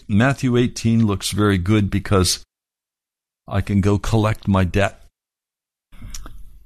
Matthew 0.07 0.57
18 0.57 1.05
looks 1.05 1.31
very 1.31 1.57
good 1.57 1.89
because 1.89 2.43
I 3.47 3.61
can 3.61 3.81
go 3.81 3.97
collect 3.97 4.47
my 4.47 4.63
debt. 4.63 5.01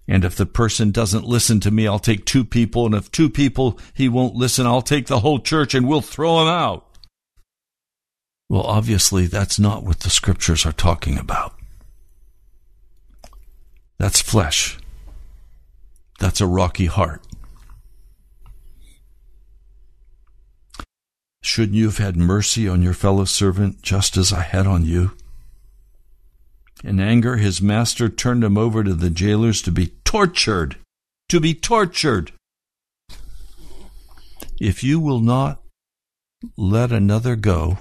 And 0.08 0.26
if 0.26 0.36
the 0.36 0.48
person 0.48 0.92
doesn't 0.92 1.26
listen 1.26 1.60
to 1.60 1.72
me, 1.72 1.88
I'll 1.88 2.00
take 2.00 2.26
two 2.26 2.44
people. 2.44 2.86
And 2.88 2.96
if 2.96 3.12
two 3.12 3.30
people 3.30 3.80
he 3.94 4.10
won't 4.10 4.36
listen, 4.36 4.66
I'll 4.66 4.82
take 4.82 5.06
the 5.06 5.20
whole 5.20 5.40
church 5.40 5.76
and 5.76 5.88
we'll 5.88 6.02
throw 6.02 6.42
him 6.42 6.48
out. 6.48 6.86
Well, 8.50 8.64
obviously, 8.64 9.28
that's 9.28 9.60
not 9.60 9.84
what 9.84 10.00
the 10.00 10.10
scriptures 10.10 10.66
are 10.66 10.72
talking 10.72 11.20
about. 11.20 11.54
That's 14.00 14.22
flesh. 14.22 14.80
That's 16.20 16.42
a 16.42 16.48
rocky 16.48 16.88
heart. 16.88 17.22
Shouldn't 21.42 21.76
you 21.76 21.86
have 21.86 21.98
had 21.98 22.18
mercy 22.18 22.68
on 22.68 22.82
your 22.82 22.94
fellow 22.94 23.26
servant 23.26 23.82
just 23.82 24.18
as 24.18 24.34
I 24.34 24.42
had 24.42 24.68
on 24.68 24.86
you? 24.86 25.12
In 26.84 27.00
anger, 27.00 27.38
his 27.38 27.62
master 27.62 28.10
turned 28.10 28.44
him 28.44 28.58
over 28.58 28.84
to 28.84 28.94
the 28.94 29.10
jailers 29.10 29.62
to 29.64 29.72
be 29.72 29.88
tortured. 30.06 30.78
To 31.30 31.40
be 31.40 31.54
tortured. 31.54 32.32
If 34.60 34.84
you 34.84 35.00
will 35.00 35.20
not 35.20 35.62
let 36.58 36.92
another 36.92 37.36
go 37.36 37.80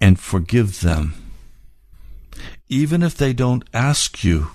and 0.00 0.18
forgive 0.18 0.80
them, 0.80 1.14
even 2.68 3.02
if 3.02 3.14
they 3.14 3.32
don't 3.32 3.68
ask 3.72 4.24
you 4.24 4.50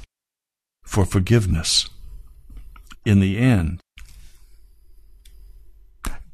for 0.83 1.05
forgiveness, 1.05 1.89
in 3.05 3.19
the 3.19 3.37
end, 3.37 3.79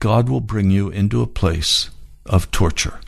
God 0.04 0.28
will 0.28 0.42
bring 0.42 0.70
you 0.70 0.90
into 0.90 1.22
a 1.22 1.28
place 1.28 1.90
of 2.26 2.52
torture, 2.52 3.00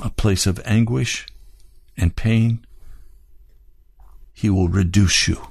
a 0.00 0.08
place 0.08 0.46
of 0.46 0.62
anguish 0.64 1.26
and 1.96 2.14
pain. 2.14 2.64
He 4.32 4.48
will 4.48 4.68
reduce 4.68 5.26
you. 5.26 5.48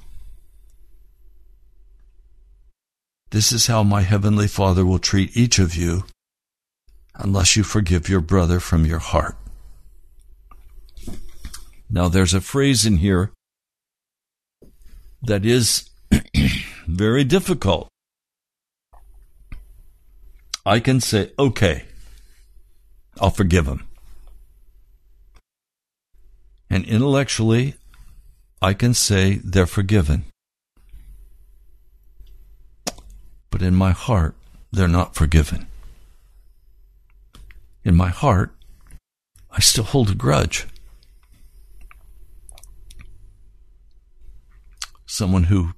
This 3.32 3.52
is 3.52 3.66
how 3.66 3.82
my 3.82 4.00
heavenly 4.00 4.48
Father 4.48 4.86
will 4.86 4.98
treat 4.98 5.36
each 5.36 5.58
of 5.58 5.74
you 5.74 6.04
unless 7.14 7.54
you 7.54 7.62
forgive 7.62 8.08
your 8.08 8.22
brother 8.22 8.60
from 8.60 8.86
your 8.86 9.00
heart. 9.00 9.36
Now, 11.90 12.08
there's 12.08 12.32
a 12.32 12.40
phrase 12.40 12.86
in 12.86 12.96
here 12.96 13.30
that 15.20 15.44
is 15.44 15.90
very 16.86 17.24
difficult. 17.24 17.88
I 20.68 20.80
can 20.80 21.00
say, 21.00 21.30
okay, 21.38 21.84
I'll 23.18 23.30
forgive 23.30 23.66
him. 23.66 23.88
And 26.68 26.84
intellectually, 26.84 27.76
I 28.60 28.74
can 28.74 28.92
say 28.92 29.40
they're 29.42 29.64
forgiven. 29.64 30.26
But 33.48 33.62
in 33.62 33.74
my 33.74 33.92
heart, 33.92 34.34
they're 34.70 34.88
not 34.88 35.14
forgiven. 35.14 35.68
In 37.82 37.96
my 37.96 38.10
heart, 38.10 38.54
I 39.50 39.60
still 39.60 39.84
hold 39.84 40.10
a 40.10 40.14
grudge. 40.14 40.66
Someone 45.06 45.44
who 45.44 45.72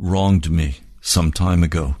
wronged 0.00 0.50
me 0.50 0.78
some 1.00 1.30
time 1.30 1.62
ago 1.62 1.94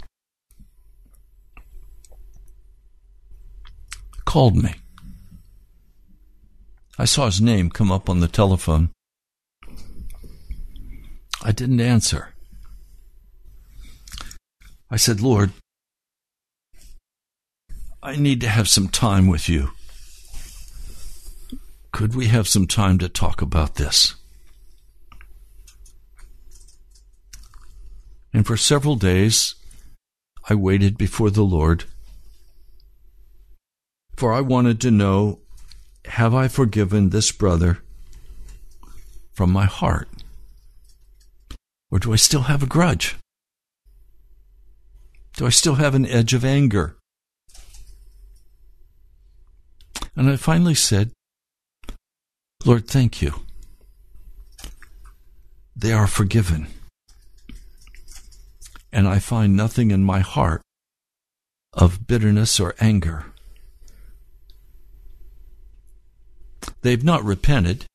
called 4.26 4.56
me. 4.56 4.74
I 6.98 7.06
saw 7.06 7.24
his 7.24 7.40
name 7.40 7.70
come 7.70 7.90
up 7.90 8.10
on 8.10 8.20
the 8.20 8.28
telephone. 8.28 8.90
I 11.42 11.52
didn't 11.52 11.80
answer. 11.80 12.34
I 14.90 14.96
said, 14.96 15.20
Lord, 15.20 15.52
I 18.02 18.16
need 18.16 18.40
to 18.42 18.48
have 18.48 18.68
some 18.68 18.88
time 18.88 19.26
with 19.26 19.48
you. 19.48 19.70
Could 21.92 22.14
we 22.14 22.26
have 22.26 22.46
some 22.46 22.66
time 22.66 22.98
to 22.98 23.08
talk 23.08 23.40
about 23.40 23.76
this? 23.76 24.14
And 28.32 28.46
for 28.46 28.56
several 28.56 28.96
days, 28.96 29.54
I 30.48 30.54
waited 30.54 30.98
before 30.98 31.30
the 31.30 31.42
Lord 31.42 31.84
for 34.16 34.32
I 34.32 34.40
wanted 34.40 34.80
to 34.80 34.90
know 34.90 35.40
have 36.06 36.34
I 36.34 36.48
forgiven 36.48 37.10
this 37.10 37.32
brother 37.32 37.78
from 39.32 39.50
my 39.50 39.66
heart? 39.66 40.08
Or 41.90 41.98
do 41.98 42.12
I 42.12 42.16
still 42.16 42.42
have 42.42 42.62
a 42.62 42.66
grudge? 42.66 43.16
Do 45.36 45.46
I 45.46 45.50
still 45.50 45.74
have 45.74 45.94
an 45.94 46.06
edge 46.06 46.32
of 46.32 46.44
anger? 46.44 46.96
And 50.16 50.30
I 50.30 50.36
finally 50.36 50.74
said, 50.74 51.10
Lord, 52.64 52.88
thank 52.88 53.20
you. 53.20 53.34
They 55.76 55.92
are 55.92 56.06
forgiven. 56.06 56.68
And 58.90 59.06
I 59.06 59.18
find 59.18 59.54
nothing 59.54 59.90
in 59.90 60.02
my 60.02 60.20
heart 60.20 60.62
of 61.74 62.06
bitterness 62.06 62.58
or 62.58 62.74
anger. 62.80 63.26
They've 66.82 67.02
not 67.02 67.24
repented. 67.24 67.86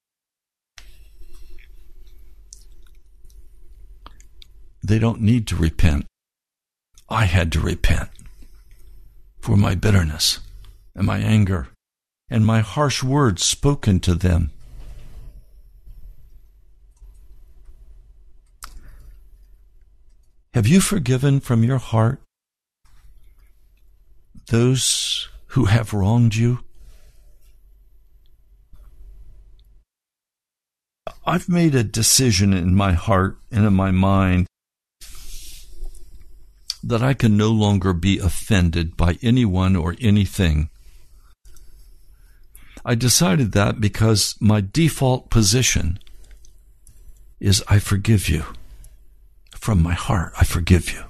They 4.83 4.99
don't 4.99 5.21
need 5.21 5.47
to 5.47 5.55
repent. 5.55 6.05
I 7.09 7.25
had 7.25 7.51
to 7.53 7.59
repent 7.59 8.09
for 9.39 9.57
my 9.57 9.75
bitterness 9.75 10.39
and 10.95 11.05
my 11.05 11.19
anger 11.19 11.69
and 12.29 12.45
my 12.45 12.61
harsh 12.61 13.03
words 13.03 13.43
spoken 13.43 13.99
to 13.99 14.15
them. 14.15 14.51
Have 20.53 20.67
you 20.67 20.81
forgiven 20.81 21.39
from 21.39 21.63
your 21.63 21.77
heart 21.77 22.21
those 24.47 25.29
who 25.47 25.65
have 25.65 25.93
wronged 25.93 26.35
you? 26.35 26.59
I've 31.31 31.47
made 31.47 31.75
a 31.75 31.83
decision 31.85 32.51
in 32.51 32.75
my 32.75 32.91
heart 32.91 33.37
and 33.53 33.65
in 33.65 33.73
my 33.73 33.89
mind 33.89 34.47
that 36.83 37.01
I 37.01 37.13
can 37.13 37.37
no 37.37 37.51
longer 37.51 37.93
be 37.93 38.19
offended 38.19 38.97
by 38.97 39.17
anyone 39.21 39.77
or 39.77 39.95
anything. 40.01 40.69
I 42.83 42.95
decided 42.95 43.53
that 43.53 43.79
because 43.79 44.35
my 44.41 44.59
default 44.59 45.29
position 45.29 45.99
is 47.39 47.63
I 47.69 47.79
forgive 47.79 48.27
you. 48.27 48.43
From 49.55 49.81
my 49.81 49.93
heart, 49.93 50.33
I 50.37 50.43
forgive 50.43 50.91
you. 50.91 51.05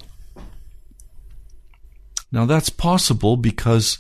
Now 2.32 2.46
that's 2.46 2.70
possible 2.70 3.38
because 3.38 3.98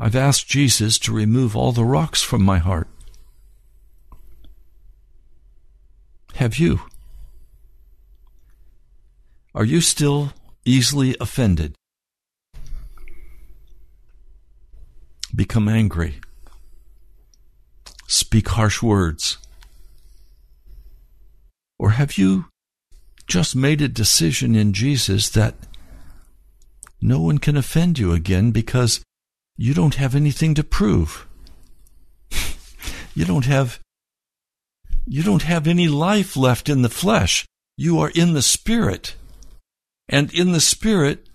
I've 0.00 0.16
asked 0.16 0.48
Jesus 0.48 0.98
to 1.00 1.12
remove 1.12 1.54
all 1.54 1.72
the 1.72 1.84
rocks 1.84 2.22
from 2.22 2.42
my 2.42 2.56
heart. 2.56 2.88
Have 6.38 6.56
you? 6.56 6.80
Are 9.56 9.64
you 9.64 9.80
still 9.80 10.32
easily 10.64 11.16
offended? 11.20 11.74
Become 15.34 15.68
angry. 15.68 16.20
Speak 18.06 18.50
harsh 18.50 18.80
words. 18.80 19.38
Or 21.76 21.90
have 21.90 22.16
you 22.16 22.44
just 23.26 23.56
made 23.56 23.82
a 23.82 23.88
decision 23.88 24.54
in 24.54 24.72
Jesus 24.72 25.28
that 25.30 25.56
no 27.00 27.20
one 27.20 27.38
can 27.38 27.56
offend 27.56 27.98
you 27.98 28.12
again 28.12 28.52
because 28.52 29.02
you 29.56 29.74
don't 29.74 29.96
have 29.96 30.14
anything 30.14 30.54
to 30.54 30.62
prove. 30.62 31.26
you 33.16 33.24
don't 33.24 33.46
have 33.46 33.80
you 35.10 35.22
don't 35.22 35.42
have 35.42 35.66
any 35.66 35.88
life 35.88 36.36
left 36.36 36.68
in 36.68 36.82
the 36.82 36.90
flesh. 36.90 37.46
You 37.78 37.98
are 37.98 38.10
in 38.10 38.34
the 38.34 38.42
spirit. 38.42 39.14
And 40.06 40.32
in 40.34 40.52
the 40.52 40.60
spirit, 40.60 41.26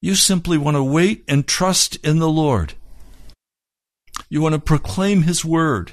you 0.00 0.14
simply 0.14 0.56
want 0.56 0.76
to 0.76 0.84
wait 0.84 1.24
and 1.26 1.44
trust 1.44 1.96
in 2.06 2.20
the 2.20 2.28
Lord. 2.28 2.74
You 4.28 4.40
want 4.40 4.54
to 4.54 4.60
proclaim 4.60 5.22
his 5.22 5.44
word. 5.44 5.90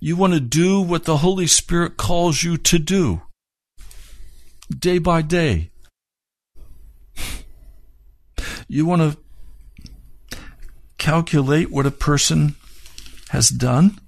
You 0.00 0.16
want 0.16 0.32
to 0.32 0.40
do 0.40 0.80
what 0.80 1.04
the 1.04 1.18
Holy 1.18 1.46
Spirit 1.46 1.96
calls 1.96 2.42
you 2.42 2.56
to 2.56 2.78
do 2.80 3.22
day 4.76 4.98
by 4.98 5.22
day. 5.22 5.70
You 8.66 8.84
want 8.84 9.02
to 9.02 9.18
calculate 10.98 11.70
what 11.70 11.86
a 11.86 11.92
person 11.92 12.56
has 13.28 13.48
done 13.48 14.00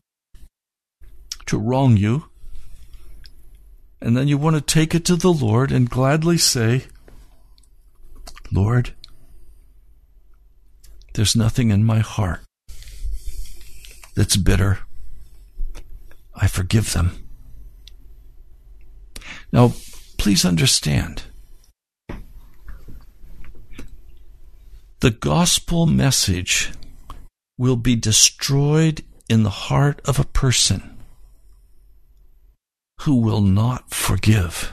to 1.49 1.59
wrong 1.59 1.97
you. 1.97 2.25
And 4.01 4.17
then 4.17 4.29
you 4.29 4.39
want 4.39 4.55
to 4.55 4.63
take 4.63 4.95
it 4.95 5.05
to 5.07 5.17
the 5.17 5.33
Lord 5.33 5.73
and 5.73 5.91
gladly 5.91 6.39
say, 6.39 6.85
Lord, 8.53 8.95
there's 11.15 11.35
nothing 11.35 11.71
in 11.71 11.85
my 11.85 11.99
heart 11.99 12.41
that's 14.15 14.37
bitter. 14.37 14.79
I 16.35 16.47
forgive 16.47 16.93
them. 16.93 17.29
Now, 19.51 19.73
please 20.17 20.45
understand 20.45 21.25
the 25.01 25.11
gospel 25.11 25.87
message 25.87 26.73
will 27.57 27.77
be 27.77 27.97
destroyed 27.97 29.03
in 29.29 29.43
the 29.43 29.51
heart 29.51 30.01
of 30.05 30.19
a 30.19 30.25
person 30.25 30.98
who 33.03 33.17
will 33.17 33.41
not 33.41 33.91
forgive. 33.91 34.73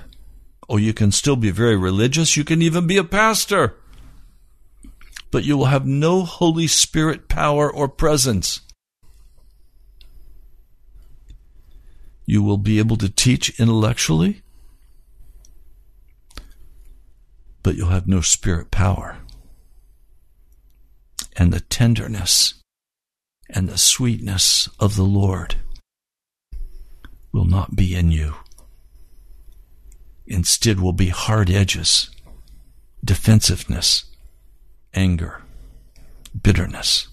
Oh, 0.67 0.78
you 0.78 0.93
can 0.93 1.11
still 1.11 1.36
be 1.36 1.51
very 1.51 1.76
religious. 1.76 2.36
You 2.36 2.43
can 2.43 2.61
even 2.61 2.88
be 2.88 2.97
a 2.97 3.03
pastor. 3.03 3.76
But 5.30 5.43
you 5.43 5.57
will 5.57 5.65
have 5.65 5.86
no 5.86 6.23
Holy 6.23 6.67
Spirit 6.67 7.28
power 7.28 7.71
or 7.71 7.88
presence. 7.88 8.61
You 12.26 12.41
will 12.41 12.57
be 12.57 12.80
able 12.80 12.97
to 12.97 13.09
teach 13.09 13.59
intellectually, 13.59 14.41
but 17.61 17.76
you'll 17.76 17.89
have 17.89 18.07
no 18.07 18.21
spirit 18.21 18.71
power. 18.71 19.17
And 21.38 21.53
the 21.53 21.59
tenderness 21.59 22.55
and 23.49 23.69
the 23.69 23.78
sweetness 23.78 24.69
of 24.80 24.95
the 24.95 25.03
Lord 25.03 25.57
will 27.36 27.45
not 27.45 27.75
be 27.75 27.93
in 27.93 28.11
you. 28.11 28.33
Instead, 30.25 30.79
will 30.79 30.93
be 30.93 31.09
hard 31.09 31.49
edges, 31.49 32.09
defensiveness, 33.03 34.05
anger, 34.93 35.43
bitterness. 36.41 37.09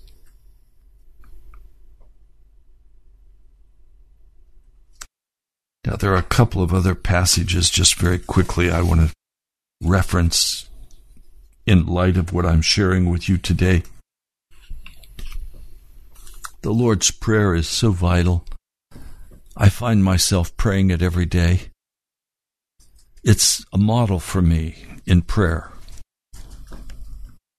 Now, 5.85 5.97
there 5.97 6.12
are 6.12 6.16
a 6.16 6.23
couple 6.23 6.62
of 6.62 6.73
other 6.73 6.95
passages 6.95 7.68
just 7.68 7.97
very 7.97 8.20
quickly 8.20 8.70
I 8.70 8.81
want 8.81 9.01
to 9.01 9.12
reference 9.83 10.68
in 11.66 11.87
light 11.87 12.16
of 12.16 12.33
what 12.33 12.47
I'm 12.47 12.62
sharing 12.62 13.11
with 13.11 13.29
you 13.29 13.39
today. 13.39 13.83
The 16.61 16.70
Lord's 16.73 17.11
Prayer 17.11 17.57
is 17.57 17.68
so 17.68 17.91
vital. 17.91 18.45
I 19.57 19.69
find 19.69 20.03
myself 20.03 20.57
praying 20.57 20.91
it 20.91 21.03
every 21.03 21.27
day. 21.27 21.69
It's 23.23 23.65
a 23.73 23.79
model 23.79 24.19
for 24.19 24.41
me 24.41 24.77
in 25.07 25.23
prayer. 25.23 25.71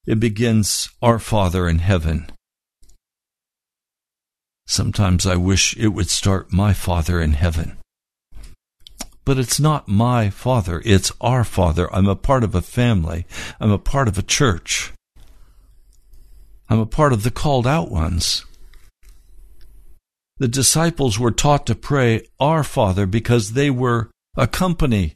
It 0.06 0.20
begins, 0.20 0.90
Our 1.00 1.18
Father 1.18 1.68
in 1.68 1.78
heaven. 1.78 2.30
Sometimes 4.66 5.24
I 5.24 5.36
wish 5.36 5.76
it 5.76 5.88
would 5.88 6.10
start, 6.10 6.52
My 6.52 6.72
Father 6.72 7.20
in 7.20 7.32
heaven. 7.32 7.78
But 9.24 9.38
it's 9.38 9.58
not 9.58 9.88
my 9.88 10.28
Father, 10.30 10.82
it's 10.84 11.12
our 11.20 11.44
Father. 11.44 11.92
I'm 11.94 12.08
a 12.08 12.16
part 12.16 12.44
of 12.44 12.54
a 12.54 12.60
family. 12.60 13.24
I'm 13.58 13.70
a 13.70 13.78
part 13.78 14.08
of 14.08 14.18
a 14.18 14.22
church. 14.22 14.92
I'm 16.68 16.80
a 16.80 16.86
part 16.86 17.12
of 17.12 17.22
the 17.22 17.30
called 17.30 17.66
out 17.66 17.90
ones. 17.90 18.44
The 20.38 20.48
disciples 20.48 21.18
were 21.18 21.30
taught 21.30 21.64
to 21.66 21.76
pray, 21.76 22.26
Our 22.40 22.64
Father, 22.64 23.06
because 23.06 23.52
they 23.52 23.70
were 23.70 24.10
a 24.36 24.48
company 24.48 25.14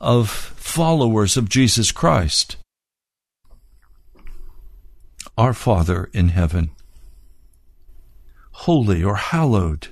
of 0.00 0.28
followers 0.28 1.36
of 1.36 1.48
Jesus 1.48 1.90
Christ. 1.90 2.56
Our 5.38 5.54
Father 5.54 6.10
in 6.12 6.28
heaven. 6.28 6.70
Holy 8.52 9.02
or 9.02 9.16
hallowed 9.16 9.88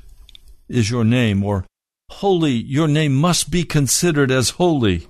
is 0.69 0.91
your 0.91 1.05
name, 1.05 1.43
or 1.43 1.65
holy, 2.11 2.53
your 2.53 2.89
name 2.89 3.15
must 3.15 3.51
be 3.51 3.65
considered 3.65 4.31
as 4.31 4.51
holy. 4.51 5.07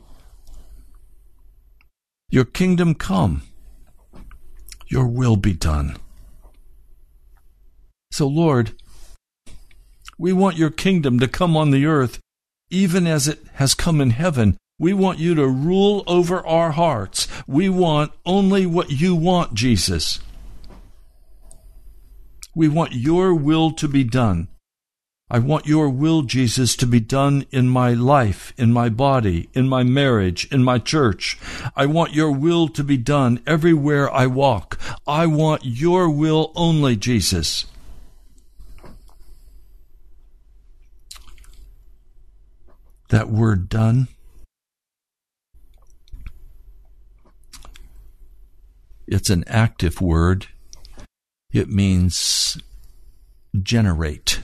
Your 2.30 2.44
kingdom 2.44 2.94
come, 2.94 3.42
your 4.86 5.06
will 5.06 5.36
be 5.36 5.54
done. 5.54 5.96
So, 8.12 8.28
Lord, 8.28 8.72
we 10.18 10.32
want 10.32 10.56
your 10.56 10.70
kingdom 10.70 11.18
to 11.20 11.28
come 11.28 11.56
on 11.56 11.70
the 11.70 11.86
earth, 11.86 12.18
even 12.70 13.06
as 13.06 13.28
it 13.28 13.40
has 13.54 13.74
come 13.74 14.00
in 14.00 14.10
heaven. 14.10 14.56
We 14.78 14.92
want 14.92 15.18
you 15.18 15.34
to 15.34 15.46
rule 15.46 16.04
over 16.06 16.46
our 16.46 16.72
hearts. 16.72 17.28
We 17.46 17.68
want 17.68 18.12
only 18.24 18.66
what 18.66 18.90
you 18.90 19.14
want, 19.14 19.54
Jesus. 19.54 20.20
We 22.54 22.68
want 22.68 22.92
your 22.92 23.34
will 23.34 23.70
to 23.72 23.88
be 23.88 24.04
done. 24.04 24.48
I 25.28 25.40
want 25.40 25.66
your 25.66 25.88
will, 25.88 26.22
Jesus, 26.22 26.76
to 26.76 26.86
be 26.86 27.00
done 27.00 27.46
in 27.50 27.68
my 27.68 27.94
life, 27.94 28.52
in 28.56 28.72
my 28.72 28.88
body, 28.88 29.48
in 29.54 29.68
my 29.68 29.82
marriage, 29.82 30.46
in 30.52 30.62
my 30.62 30.78
church. 30.78 31.36
I 31.74 31.86
want 31.86 32.14
your 32.14 32.30
will 32.30 32.68
to 32.68 32.84
be 32.84 32.96
done 32.96 33.42
everywhere 33.44 34.08
I 34.08 34.26
walk. 34.26 34.78
I 35.06 35.26
want 35.26 35.64
your 35.64 36.08
will 36.08 36.52
only, 36.54 36.94
Jesus. 36.94 37.66
That 43.08 43.30
word 43.30 43.68
done 43.68 44.08
It's 49.06 49.30
an 49.30 49.44
active 49.46 50.00
word. 50.00 50.48
It 51.52 51.68
means 51.68 52.58
generate. 53.62 54.40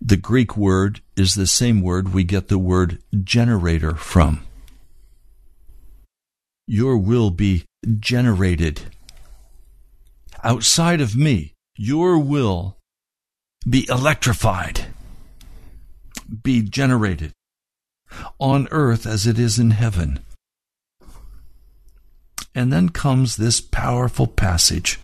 The 0.00 0.16
Greek 0.16 0.56
word 0.56 1.00
is 1.16 1.34
the 1.34 1.46
same 1.46 1.80
word 1.80 2.12
we 2.12 2.24
get 2.24 2.48
the 2.48 2.58
word 2.58 2.98
generator 3.22 3.94
from. 3.94 4.44
Your 6.66 6.98
will 6.98 7.30
be 7.30 7.64
generated. 8.00 8.82
Outside 10.42 11.00
of 11.00 11.16
me, 11.16 11.54
your 11.76 12.18
will 12.18 12.76
be 13.68 13.86
electrified, 13.88 14.86
be 16.42 16.62
generated 16.62 17.32
on 18.38 18.68
earth 18.70 19.06
as 19.06 19.26
it 19.26 19.38
is 19.38 19.58
in 19.58 19.70
heaven. 19.70 20.20
And 22.54 22.72
then 22.72 22.90
comes 22.90 23.36
this 23.36 23.60
powerful 23.60 24.26
passage 24.26 25.00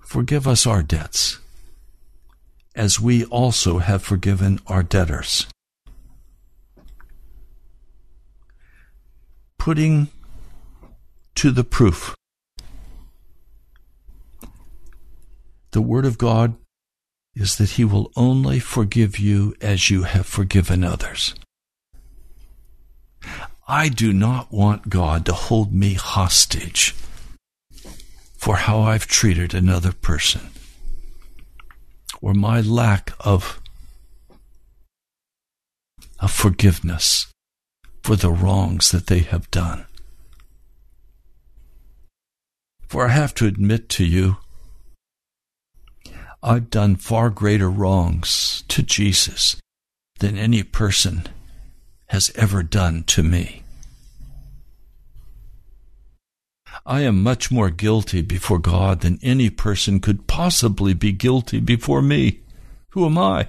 Forgive 0.00 0.46
us 0.46 0.66
our 0.66 0.82
debts, 0.82 1.38
as 2.74 3.00
we 3.00 3.24
also 3.24 3.78
have 3.78 4.02
forgiven 4.02 4.58
our 4.66 4.82
debtors. 4.82 5.46
Putting 9.56 10.08
to 11.36 11.50
the 11.50 11.64
proof 11.64 12.14
the 15.70 15.80
Word 15.80 16.04
of 16.04 16.18
God 16.18 16.56
is 17.34 17.56
that 17.56 17.70
He 17.70 17.84
will 17.84 18.10
only 18.16 18.58
forgive 18.58 19.18
you 19.18 19.54
as 19.60 19.90
you 19.90 20.02
have 20.02 20.26
forgiven 20.26 20.84
others. 20.84 21.34
I 23.66 23.88
do 23.88 24.12
not 24.12 24.52
want 24.52 24.88
God 24.88 25.24
to 25.26 25.32
hold 25.32 25.72
me 25.72 25.94
hostage 25.94 26.94
for 28.36 28.56
how 28.56 28.80
I've 28.80 29.06
treated 29.06 29.54
another 29.54 29.92
person 29.92 30.50
or 32.20 32.34
my 32.34 32.60
lack 32.60 33.12
of 33.20 33.60
of 36.18 36.30
forgiveness 36.30 37.26
for 38.02 38.14
the 38.16 38.30
wrongs 38.30 38.90
that 38.90 39.06
they 39.06 39.20
have 39.20 39.50
done. 39.50 39.86
For 42.86 43.06
I 43.06 43.10
have 43.10 43.34
to 43.36 43.46
admit 43.46 43.88
to 43.90 44.04
you, 44.04 44.36
I've 46.42 46.70
done 46.70 46.96
far 46.96 47.30
greater 47.30 47.70
wrongs 47.70 48.64
to 48.68 48.82
Jesus 48.82 49.56
than 50.18 50.36
any 50.36 50.64
person 50.64 51.28
has 52.08 52.32
ever 52.34 52.64
done 52.64 53.04
to 53.04 53.22
me. 53.22 53.62
I 56.84 57.02
am 57.02 57.22
much 57.22 57.52
more 57.52 57.70
guilty 57.70 58.22
before 58.22 58.58
God 58.58 59.02
than 59.02 59.20
any 59.22 59.50
person 59.50 60.00
could 60.00 60.26
possibly 60.26 60.94
be 60.94 61.12
guilty 61.12 61.60
before 61.60 62.02
me. 62.02 62.40
Who 62.90 63.06
am 63.06 63.18
I? 63.18 63.46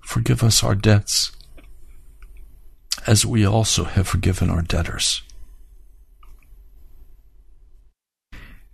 Forgive 0.00 0.42
us 0.42 0.64
our 0.64 0.74
debts 0.74 1.32
as 3.06 3.26
we 3.26 3.46
also 3.46 3.84
have 3.84 4.08
forgiven 4.08 4.48
our 4.48 4.62
debtors. 4.62 5.22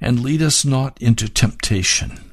And 0.05 0.21
lead 0.21 0.43
us 0.43 0.67
not 0.67 1.01
into 1.01 1.31
temptation. 1.31 2.31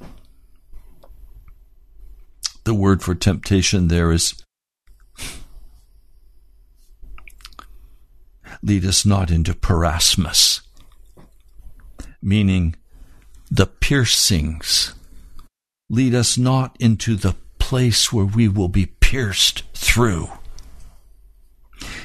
The 2.66 2.74
word 2.74 3.02
for 3.02 3.16
temptation 3.16 3.88
there 3.88 4.12
is 4.12 4.36
lead 8.62 8.84
us 8.84 9.06
not 9.06 9.32
into 9.32 9.54
peirasmos, 9.54 10.60
meaning 12.22 12.76
the 13.50 13.68
piercings. 13.68 14.94
Lead 15.90 16.14
us 16.14 16.38
not 16.38 16.76
into 16.78 17.16
the 17.16 17.38
place 17.58 18.12
where 18.12 18.26
we 18.26 18.50
will 18.50 18.68
be 18.68 18.88
pierced 18.88 19.64
through 19.74 20.28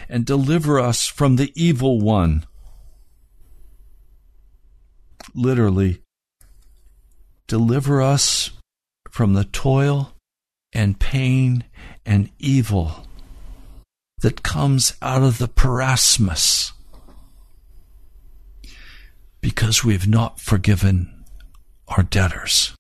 and 0.09 0.25
deliver 0.25 0.79
us 0.79 1.09
from 1.09 1.35
the 1.35 1.51
evil 1.57 2.01
one. 2.01 2.47
Literally, 5.37 6.01
deliver 7.47 8.01
us 8.01 8.53
from 9.11 9.35
the 9.35 9.45
toil 9.45 10.15
and 10.73 10.99
pain 10.99 11.65
and 12.07 12.31
evil 12.39 13.07
that 14.23 14.43
comes 14.43 14.97
out 15.03 15.23
of 15.23 15.37
the 15.37 15.47
peirasmos 15.47 16.73
because 19.43 19.85
we 19.85 19.93
have 19.93 20.09
not 20.09 20.41
forgiven 20.41 21.25
our 21.89 22.03
debtors. 22.03 22.75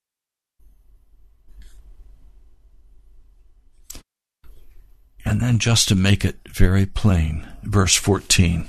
And 5.26 5.42
then 5.42 5.58
just 5.58 5.88
to 5.88 5.94
make 5.94 6.24
it 6.24 6.38
very 6.48 6.86
plain, 6.86 7.46
verse 7.62 7.96
14. 7.96 8.66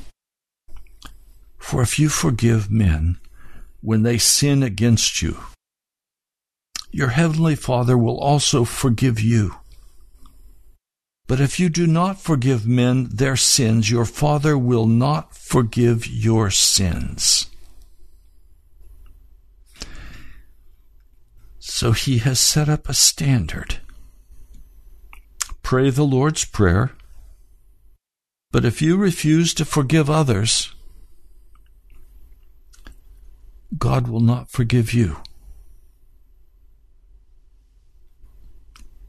For 1.58 1.82
if 1.82 1.98
you 1.98 2.10
forgive 2.10 2.70
men 2.70 3.20
when 3.82 4.04
they 4.04 4.18
sin 4.18 4.64
against 4.64 5.22
you, 5.22 5.38
your 6.92 7.10
heavenly 7.10 7.56
Father 7.56 7.98
will 7.98 8.20
also 8.20 8.64
forgive 8.64 9.20
you. 9.20 9.56
But 11.28 11.42
if 11.42 11.60
you 11.60 11.70
do 11.70 11.86
not 11.86 12.22
forgive 12.22 12.66
men 12.66 13.10
their 13.12 13.36
sins, 13.36 13.92
your 13.92 14.06
Father 14.06 14.58
will 14.58 14.86
not 14.86 15.36
forgive 15.36 16.08
your 16.08 16.50
sins. 16.50 17.48
So 21.60 21.92
he 21.92 22.20
has 22.20 22.40
set 22.40 22.70
up 22.70 22.88
a 22.88 22.94
standard 22.94 23.82
pray 25.68 25.90
the 25.90 26.06
Lord's 26.06 26.46
Prayer. 26.46 26.92
But 28.52 28.64
if 28.64 28.82
you 28.82 28.96
refuse 28.96 29.54
to 29.56 29.66
forgive 29.66 30.10
others, 30.10 30.74
God 33.76 34.08
will 34.08 34.22
not 34.22 34.50
forgive 34.50 34.94
you. 34.94 35.18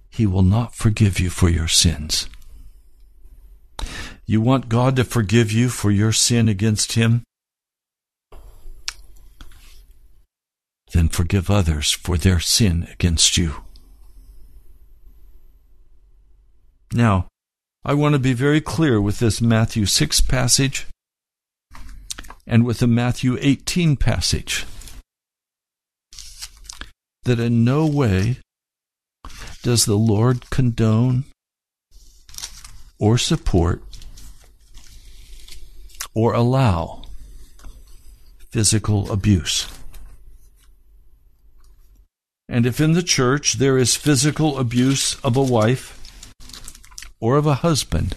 He 0.08 0.26
will 0.26 0.42
not 0.42 0.74
forgive 0.74 1.20
you 1.20 1.30
for 1.30 1.48
your 1.48 1.68
sins. 1.68 2.28
You 4.26 4.40
want 4.40 4.68
God 4.68 4.96
to 4.96 5.04
forgive 5.04 5.52
you 5.52 5.68
for 5.68 5.90
your 5.90 6.12
sin 6.12 6.48
against 6.48 6.92
Him? 6.92 7.22
Then 10.92 11.08
forgive 11.08 11.50
others 11.50 11.92
for 11.92 12.16
their 12.16 12.40
sin 12.40 12.88
against 12.92 13.36
you. 13.36 13.62
Now, 16.92 17.28
I 17.84 17.94
want 17.94 18.14
to 18.14 18.18
be 18.18 18.32
very 18.32 18.60
clear 18.60 19.00
with 19.00 19.18
this 19.18 19.40
Matthew 19.40 19.86
6 19.86 20.20
passage 20.22 20.86
and 22.48 22.64
with 22.64 22.78
the 22.78 22.86
Matthew 22.86 23.36
18 23.40 23.96
passage 23.96 24.64
that 27.24 27.38
in 27.38 27.62
no 27.62 27.86
way 27.86 28.38
does 29.62 29.84
the 29.84 29.96
Lord 29.96 30.50
condone 30.50 31.24
or 32.98 33.18
support 33.18 33.82
or 36.14 36.32
allow 36.32 37.02
physical 38.50 39.12
abuse. 39.12 39.68
And 42.48 42.64
if 42.64 42.80
in 42.80 42.94
the 42.94 43.02
church 43.02 43.54
there 43.54 43.76
is 43.76 43.94
physical 43.94 44.58
abuse 44.58 45.20
of 45.20 45.36
a 45.36 45.42
wife, 45.42 45.94
or 47.20 47.36
of 47.36 47.46
a 47.46 47.54
husband. 47.54 48.16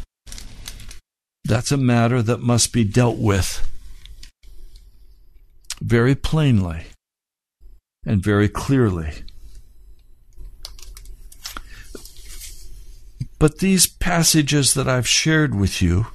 That's 1.44 1.72
a 1.72 1.78
matter 1.78 2.22
that 2.22 2.40
must 2.40 2.72
be 2.72 2.84
dealt 2.84 3.18
with 3.18 3.68
very 5.82 6.16
plainly 6.16 6.84
and 8.06 8.24
very 8.24 8.48
clearly. 8.48 9.12
But 13.40 13.60
these 13.60 13.88
passages 13.88 14.76
that 14.76 14.88
I've 14.88 15.08
shared 15.08 15.56
with 15.56 15.82
you 15.82 16.08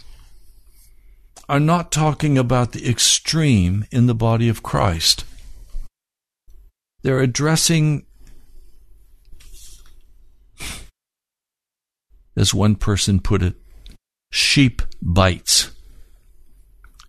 are 1.48 1.60
not 1.60 1.92
talking 1.92 2.38
about 2.38 2.72
the 2.72 2.88
extreme 2.88 3.84
in 3.90 4.06
the 4.06 4.14
body 4.14 4.48
of 4.48 4.62
Christ. 4.62 5.24
They're 7.02 7.20
addressing 7.20 8.06
as 12.36 12.52
one 12.52 12.76
person 12.76 13.20
put 13.20 13.42
it, 13.42 13.54
sheep 14.30 14.82
bites. 15.00 15.70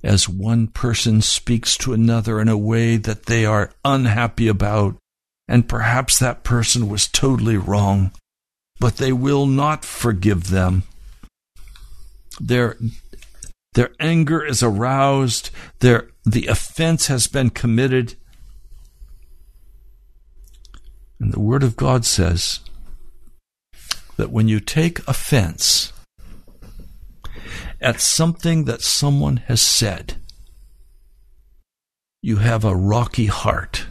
As 0.04 0.30
one 0.30 0.68
person 0.68 1.22
speaks 1.22 1.76
to 1.78 1.94
another 1.94 2.40
in 2.40 2.48
a 2.48 2.58
way 2.58 2.98
that 2.98 3.26
they 3.26 3.46
are 3.46 3.72
unhappy 3.84 4.48
about, 4.48 4.96
and 5.48 5.68
perhaps 5.68 6.20
that 6.20 6.44
person 6.44 6.90
was 6.90 7.08
totally 7.08 7.58
wrong, 7.58 8.12
but 8.80 8.98
they 8.98 9.12
will 9.12 9.46
not 9.46 9.84
forgive 9.84 10.50
them. 10.50 10.84
Their, 12.40 12.78
their 13.74 13.92
anger 14.00 14.46
is 14.46 14.62
aroused, 14.62 15.50
their, 15.80 16.10
the 16.26 16.48
offense 16.48 17.08
has 17.08 17.28
been 17.28 17.50
committed. 17.50 18.16
And 21.20 21.34
the 21.34 21.40
Word 21.40 21.64
of 21.64 21.76
God 21.76 22.06
says, 22.06 22.60
that 24.18 24.32
when 24.32 24.48
you 24.48 24.60
take 24.60 25.08
offense 25.08 25.94
at 27.80 28.02
something 28.02 28.66
that 28.66 28.82
someone 28.82 29.38
has 29.48 29.62
said, 29.62 30.16
you 32.22 32.38
have 32.38 32.66
a 32.66 32.76
rocky 32.76 33.28
heart. 33.28 33.86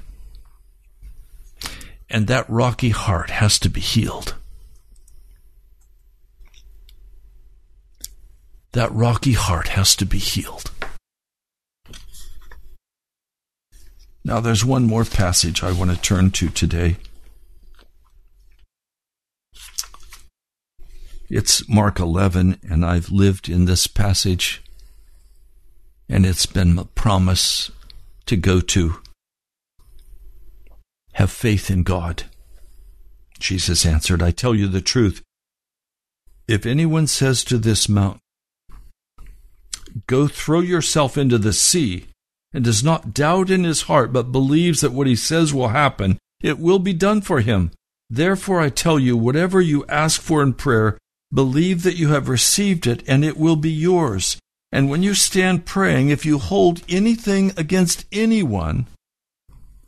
And 2.11 2.26
that 2.26 2.49
rocky 2.49 2.91
heart 2.91 3.30
has 3.30 3.59
to 3.61 3.68
be 3.68 3.80
healed. 3.80 4.34
That 8.72 8.93
rocky 8.93 9.32
heart 9.32 9.68
has 9.68 9.97
to 9.97 10.05
be 10.07 10.18
healed. 10.18 10.70
Now, 14.24 14.41
there's 14.41 14.64
one 14.64 14.84
more 14.84 15.05
passage 15.05 15.62
I 15.62 15.72
want 15.72 15.93
to 15.93 15.97
turn 15.97 16.30
to 16.32 16.49
today. 16.49 16.97
It's 21.29 21.68
Mark 21.68 21.99
11, 21.99 22.61
and 22.68 22.85
I've 22.85 23.11
lived 23.11 23.49
in 23.49 23.64
this 23.64 23.89
passage, 23.89 24.62
and 26.09 26.24
it's 26.24 26.47
been 26.47 26.79
a 26.79 26.85
promise 26.85 27.72
to 28.27 28.37
go 28.37 28.61
to. 28.61 29.01
Have 31.14 31.33
faith 31.33 31.68
in 31.68 31.83
God. 31.83 32.24
Jesus 33.41 33.85
answered, 33.85 34.22
I 34.22 34.31
tell 34.31 34.55
you 34.55 34.68
the 34.68 34.81
truth. 34.81 35.20
If 36.47 36.64
anyone 36.64 37.09
says 37.09 37.43
to 37.45 37.59
this 37.59 37.89
mountain, 37.89 38.20
Go 40.07 40.29
throw 40.29 40.61
yourself 40.61 41.18
into 41.18 41.39
the 41.39 41.53
sea, 41.53 42.07
and 42.53 42.64
does 42.64 42.85
not 42.85 43.14
doubt 43.14 43.51
in 43.51 43.64
his 43.64 43.83
heart, 43.83 44.12
but 44.12 44.31
believes 44.31 44.81
that 44.81 44.93
what 44.93 45.09
he 45.09 45.16
says 45.16 45.53
will 45.53 45.68
happen, 45.68 46.18
it 46.41 46.61
will 46.61 46.79
be 46.79 46.93
done 46.93 47.20
for 47.20 47.41
him. 47.41 47.72
Therefore, 48.09 48.61
I 48.61 48.68
tell 48.68 49.01
you, 49.01 49.16
whatever 49.16 49.61
you 49.61 49.85
ask 49.89 50.20
for 50.20 50.41
in 50.41 50.53
prayer, 50.53 50.97
believe 51.33 51.83
that 51.83 51.97
you 51.97 52.09
have 52.09 52.29
received 52.29 52.87
it, 52.87 53.03
and 53.07 53.24
it 53.24 53.37
will 53.37 53.57
be 53.57 53.70
yours. 53.70 54.39
And 54.72 54.91
when 54.91 55.03
you 55.03 55.14
stand 55.14 55.66
praying, 55.66 56.09
if 56.09 56.27
you 56.27 56.39
hold 56.39 56.83
anything 56.89 57.53
against 57.57 58.05
anyone, 58.12 58.87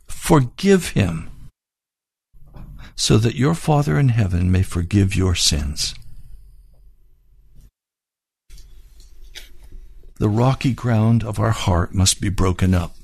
forgive 0.07 0.89
him, 0.89 1.29
so 2.95 3.17
that 3.17 3.35
your 3.35 3.55
Father 3.55 3.99
in 3.99 4.09
heaven 4.09 4.51
may 4.51 4.63
forgive 4.63 5.15
your 5.15 5.35
sins. 5.35 5.95
The 10.17 10.29
rocky 10.29 10.73
ground 10.73 11.23
of 11.23 11.39
our 11.39 11.51
heart 11.51 11.93
must 11.93 12.19
be 12.19 12.29
broken 12.29 12.73
up. 12.73 12.95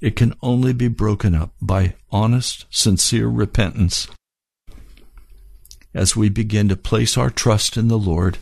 It 0.00 0.16
can 0.16 0.34
only 0.40 0.72
be 0.72 0.88
broken 0.88 1.34
up 1.34 1.52
by 1.60 1.94
honest, 2.10 2.64
sincere 2.70 3.28
repentance. 3.28 4.08
As 5.92 6.14
we 6.14 6.28
begin 6.28 6.68
to 6.68 6.76
place 6.76 7.16
our 7.16 7.30
trust 7.30 7.76
in 7.76 7.88
the 7.88 7.98
Lord, 7.98 8.38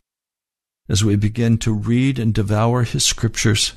as 0.88 1.04
we 1.04 1.16
begin 1.16 1.58
to 1.58 1.72
read 1.72 2.18
and 2.18 2.34
devour 2.34 2.82
His 2.82 3.04
scriptures, 3.04 3.72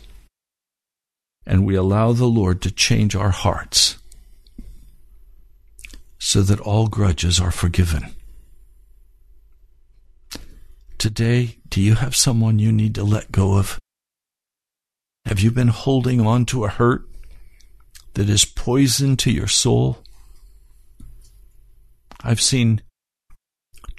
and 1.45 1.65
we 1.65 1.75
allow 1.75 2.11
the 2.11 2.25
Lord 2.25 2.61
to 2.61 2.71
change 2.71 3.15
our 3.15 3.31
hearts 3.31 3.97
so 6.19 6.41
that 6.41 6.59
all 6.59 6.87
grudges 6.87 7.39
are 7.39 7.51
forgiven. 7.51 8.13
Today, 10.97 11.57
do 11.67 11.81
you 11.81 11.95
have 11.95 12.15
someone 12.15 12.59
you 12.59 12.71
need 12.71 12.93
to 12.95 13.03
let 13.03 13.31
go 13.31 13.57
of? 13.57 13.79
Have 15.25 15.39
you 15.39 15.49
been 15.49 15.69
holding 15.69 16.21
on 16.21 16.45
to 16.45 16.63
a 16.63 16.69
hurt 16.69 17.09
that 18.13 18.29
is 18.29 18.45
poison 18.45 19.17
to 19.17 19.31
your 19.31 19.47
soul? 19.47 20.03
I've 22.23 22.41
seen 22.41 22.81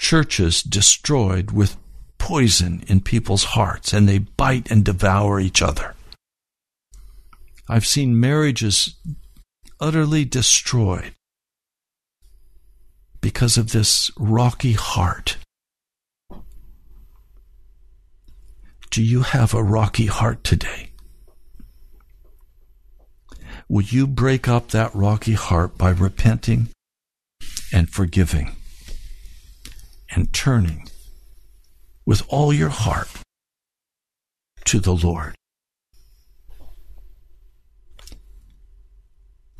churches 0.03 0.63
destroyed 0.63 1.53
with 1.53 1.77
poison 2.19 2.83
in 2.89 3.01
people's 3.01 3.45
hearts, 3.45 3.93
and 3.93 4.09
they 4.09 4.19
bite 4.19 4.71
and 4.71 4.85
devour 4.85 5.39
each 5.39 5.63
other. 5.63 5.95
I've 7.69 7.87
seen 7.87 8.19
marriages 8.19 8.97
utterly 9.81 10.25
destroyed 10.25 11.15
because 13.21 13.57
of 13.57 13.71
this 13.71 14.11
rocky 14.19 14.73
heart 14.73 15.37
Do 18.91 19.03
you 19.03 19.23
have 19.23 19.55
a 19.55 19.63
rocky 19.63 20.05
heart 20.05 20.45
today? 20.45 20.91
Would 23.67 23.91
you 23.91 24.07
break 24.07 24.49
up 24.49 24.69
that 24.69 24.95
rocky 24.95 25.33
heart 25.33 25.79
by 25.79 25.93
repenting 25.93 26.69
and 27.73 27.89
forgiving 27.89 28.55
and 30.15 30.33
turning 30.33 30.89
with 32.05 32.23
all 32.29 32.53
your 32.53 32.69
heart 32.69 33.09
to 34.65 34.81
the 34.81 34.95
Lord? 34.95 35.35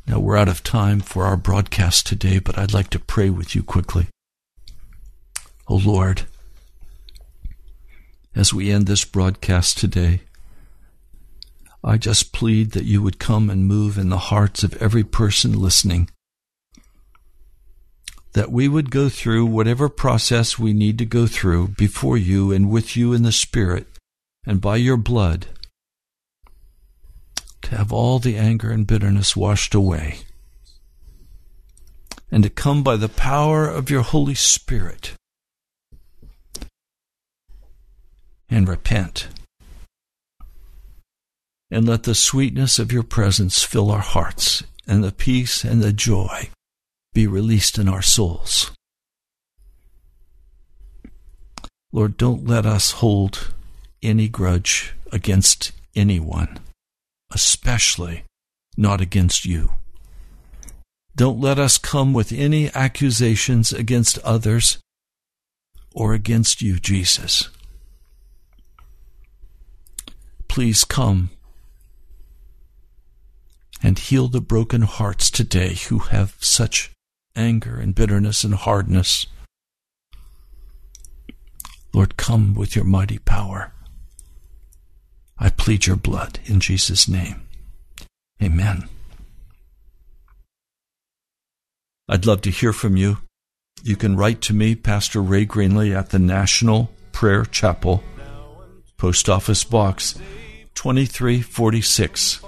Now 0.05 0.19
we're 0.19 0.37
out 0.37 0.49
of 0.49 0.63
time 0.63 0.99
for 0.99 1.25
our 1.25 1.37
broadcast 1.37 2.05
today, 2.05 2.39
but 2.39 2.57
I'd 2.57 2.73
like 2.73 2.89
to 2.89 2.99
pray 2.99 3.29
with 3.29 3.55
you 3.55 3.63
quickly. 3.63 4.07
Oh 5.67 5.77
Lord, 5.77 6.23
as 8.35 8.53
we 8.53 8.71
end 8.71 8.85
this 8.85 9.05
broadcast 9.05 9.77
today, 9.77 10.21
I 11.83 11.97
just 11.97 12.33
plead 12.33 12.71
that 12.71 12.85
you 12.85 13.01
would 13.01 13.19
come 13.19 13.49
and 13.49 13.65
move 13.65 13.97
in 13.97 14.09
the 14.09 14.17
hearts 14.17 14.63
of 14.63 14.75
every 14.81 15.03
person 15.03 15.59
listening. 15.59 16.09
That 18.33 18.51
we 18.51 18.67
would 18.67 18.91
go 18.91 19.09
through 19.09 19.45
whatever 19.45 19.89
process 19.89 20.57
we 20.57 20.73
need 20.73 20.97
to 20.97 21.05
go 21.05 21.27
through 21.27 21.69
before 21.69 22.17
you 22.17 22.51
and 22.51 22.69
with 22.69 22.97
you 22.97 23.13
in 23.13 23.23
the 23.23 23.31
Spirit 23.31 23.87
and 24.45 24.59
by 24.59 24.77
your 24.77 24.97
blood 24.97 25.47
to 27.61 27.77
have 27.77 27.93
all 27.93 28.19
the 28.19 28.35
anger 28.35 28.71
and 28.71 28.85
bitterness 28.85 29.35
washed 29.35 29.73
away 29.73 30.19
and 32.33 32.43
to 32.43 32.49
come 32.49 32.81
by 32.81 32.95
the 32.95 33.07
power 33.07 33.67
of 33.67 33.91
your 33.91 34.01
Holy 34.01 34.33
Spirit 34.33 35.13
and 38.49 38.67
repent. 38.67 39.27
And 41.69 41.87
let 41.87 42.03
the 42.03 42.15
sweetness 42.15 42.79
of 42.79 42.91
your 42.91 43.03
presence 43.03 43.63
fill 43.63 43.91
our 43.91 43.99
hearts, 43.99 44.63
and 44.87 45.03
the 45.03 45.11
peace 45.11 45.63
and 45.63 45.81
the 45.81 45.93
joy 45.93 46.49
be 47.13 47.27
released 47.27 47.77
in 47.77 47.87
our 47.87 48.01
souls. 48.01 48.71
Lord, 51.91 52.17
don't 52.17 52.47
let 52.47 52.65
us 52.65 52.91
hold 52.91 53.53
any 54.01 54.27
grudge 54.27 54.93
against 55.11 55.71
anyone, 55.95 56.59
especially 57.31 58.23
not 58.75 58.99
against 58.99 59.45
you. 59.45 59.73
Don't 61.15 61.39
let 61.39 61.59
us 61.59 61.77
come 61.77 62.13
with 62.13 62.31
any 62.31 62.73
accusations 62.73 63.71
against 63.71 64.17
others 64.19 64.79
or 65.93 66.13
against 66.13 66.61
you, 66.63 66.79
Jesus 66.79 67.49
please 70.53 70.83
come 70.83 71.31
and 73.81 73.97
heal 73.97 74.27
the 74.27 74.39
broken 74.39 74.83
hearts 74.83 75.31
today 75.31 75.73
who 75.89 75.97
have 75.97 76.35
such 76.41 76.92
anger 77.35 77.79
and 77.79 77.95
bitterness 77.95 78.43
and 78.43 78.53
hardness. 78.53 79.27
Lord, 81.93 82.17
come 82.17 82.53
with 82.53 82.75
your 82.75 82.85
mighty 82.85 83.19
power. 83.19 83.73
I 85.37 85.49
plead 85.49 85.85
your 85.85 85.95
blood 85.95 86.39
in 86.45 86.59
Jesus' 86.59 87.07
name. 87.07 87.47
Amen. 88.41 88.87
I'd 92.07 92.25
love 92.25 92.41
to 92.41 92.51
hear 92.51 92.73
from 92.73 92.97
you. 92.97 93.19
You 93.83 93.95
can 93.95 94.15
write 94.15 94.41
to 94.41 94.53
me, 94.53 94.75
Pastor 94.75 95.21
Ray 95.21 95.45
Greenley, 95.45 95.95
at 95.95 96.09
the 96.09 96.19
National 96.19 96.91
Prayer 97.11 97.45
Chapel, 97.45 98.03
Post 98.97 99.29
Office 99.29 99.63
Box 99.63 100.13
2346, 100.75 102.41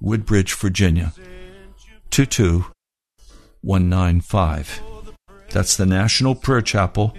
Woodbridge, 0.00 0.54
Virginia 0.54 1.12
22195. 3.66 4.80
That's 5.50 5.76
the 5.76 5.86
National 5.86 6.36
Prayer 6.36 6.62
Chapel, 6.62 7.16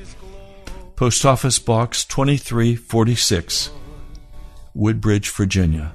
Post 0.96 1.26
Office 1.26 1.60
Box 1.60 2.06
2346, 2.06 3.72
Woodbridge, 4.74 5.30
Virginia 5.30 5.92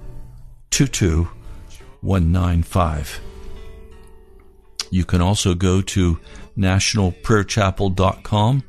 22195. 0.70 3.20
You 4.90 5.06
can 5.06 5.22
also 5.22 5.54
go 5.54 5.80
to 5.80 6.18
nationalprayerchapel.com 6.58 8.64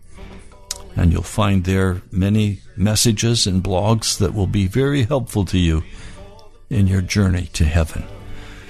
and 0.95 1.11
you'll 1.11 1.23
find 1.23 1.65
there 1.65 2.01
many 2.11 2.59
messages 2.77 3.45
and 3.45 3.61
blogs 3.61 4.17
that 4.19 4.33
will 4.33 4.47
be 4.47 4.67
very 4.67 5.03
helpful 5.03 5.43
to 5.45 5.57
you 5.57 5.83
in 6.69 6.87
your 6.87 7.01
journey 7.01 7.49
to 7.53 7.65
heaven. 7.65 8.05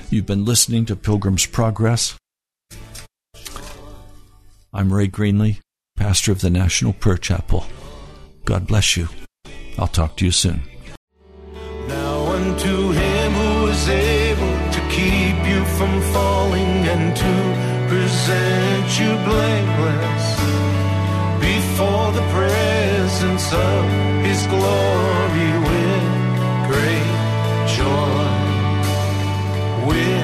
You've 0.10 0.26
been 0.26 0.46
listening 0.46 0.86
to 0.86 0.96
Pilgrim's 0.96 1.46
Progress. 1.46 2.18
I'm 4.76 4.92
Ray 4.92 5.08
Greenley, 5.08 5.60
pastor 5.96 6.32
of 6.32 6.42
the 6.42 6.50
National 6.50 6.94
Prayer 6.94 7.18
Chapel. 7.18 7.64
God 8.44 8.66
bless 8.66 8.98
you. 8.98 9.08
I'll 9.78 9.86
talk 9.86 10.18
to 10.18 10.26
you 10.26 10.32
soon. 10.32 10.64
Now 11.88 12.26
unto 12.26 12.90
him 12.90 13.32
who 13.34 13.68
is 13.68 13.88
able 13.88 14.72
to 14.72 14.80
keep 14.90 15.38
you 15.48 15.64
from 15.78 16.02
falling 16.12 16.88
and 16.90 17.16
to 17.16 17.34
present 17.88 19.00
you 19.00 19.12
blameless 19.30 20.26
before 21.40 22.12
the 22.18 22.26
presence 22.34 23.54
of 23.54 23.86
his 24.26 24.42
glory 24.48 25.52
with 25.70 26.14
great 26.66 27.14
joy. 27.78 28.26
With 29.88 30.23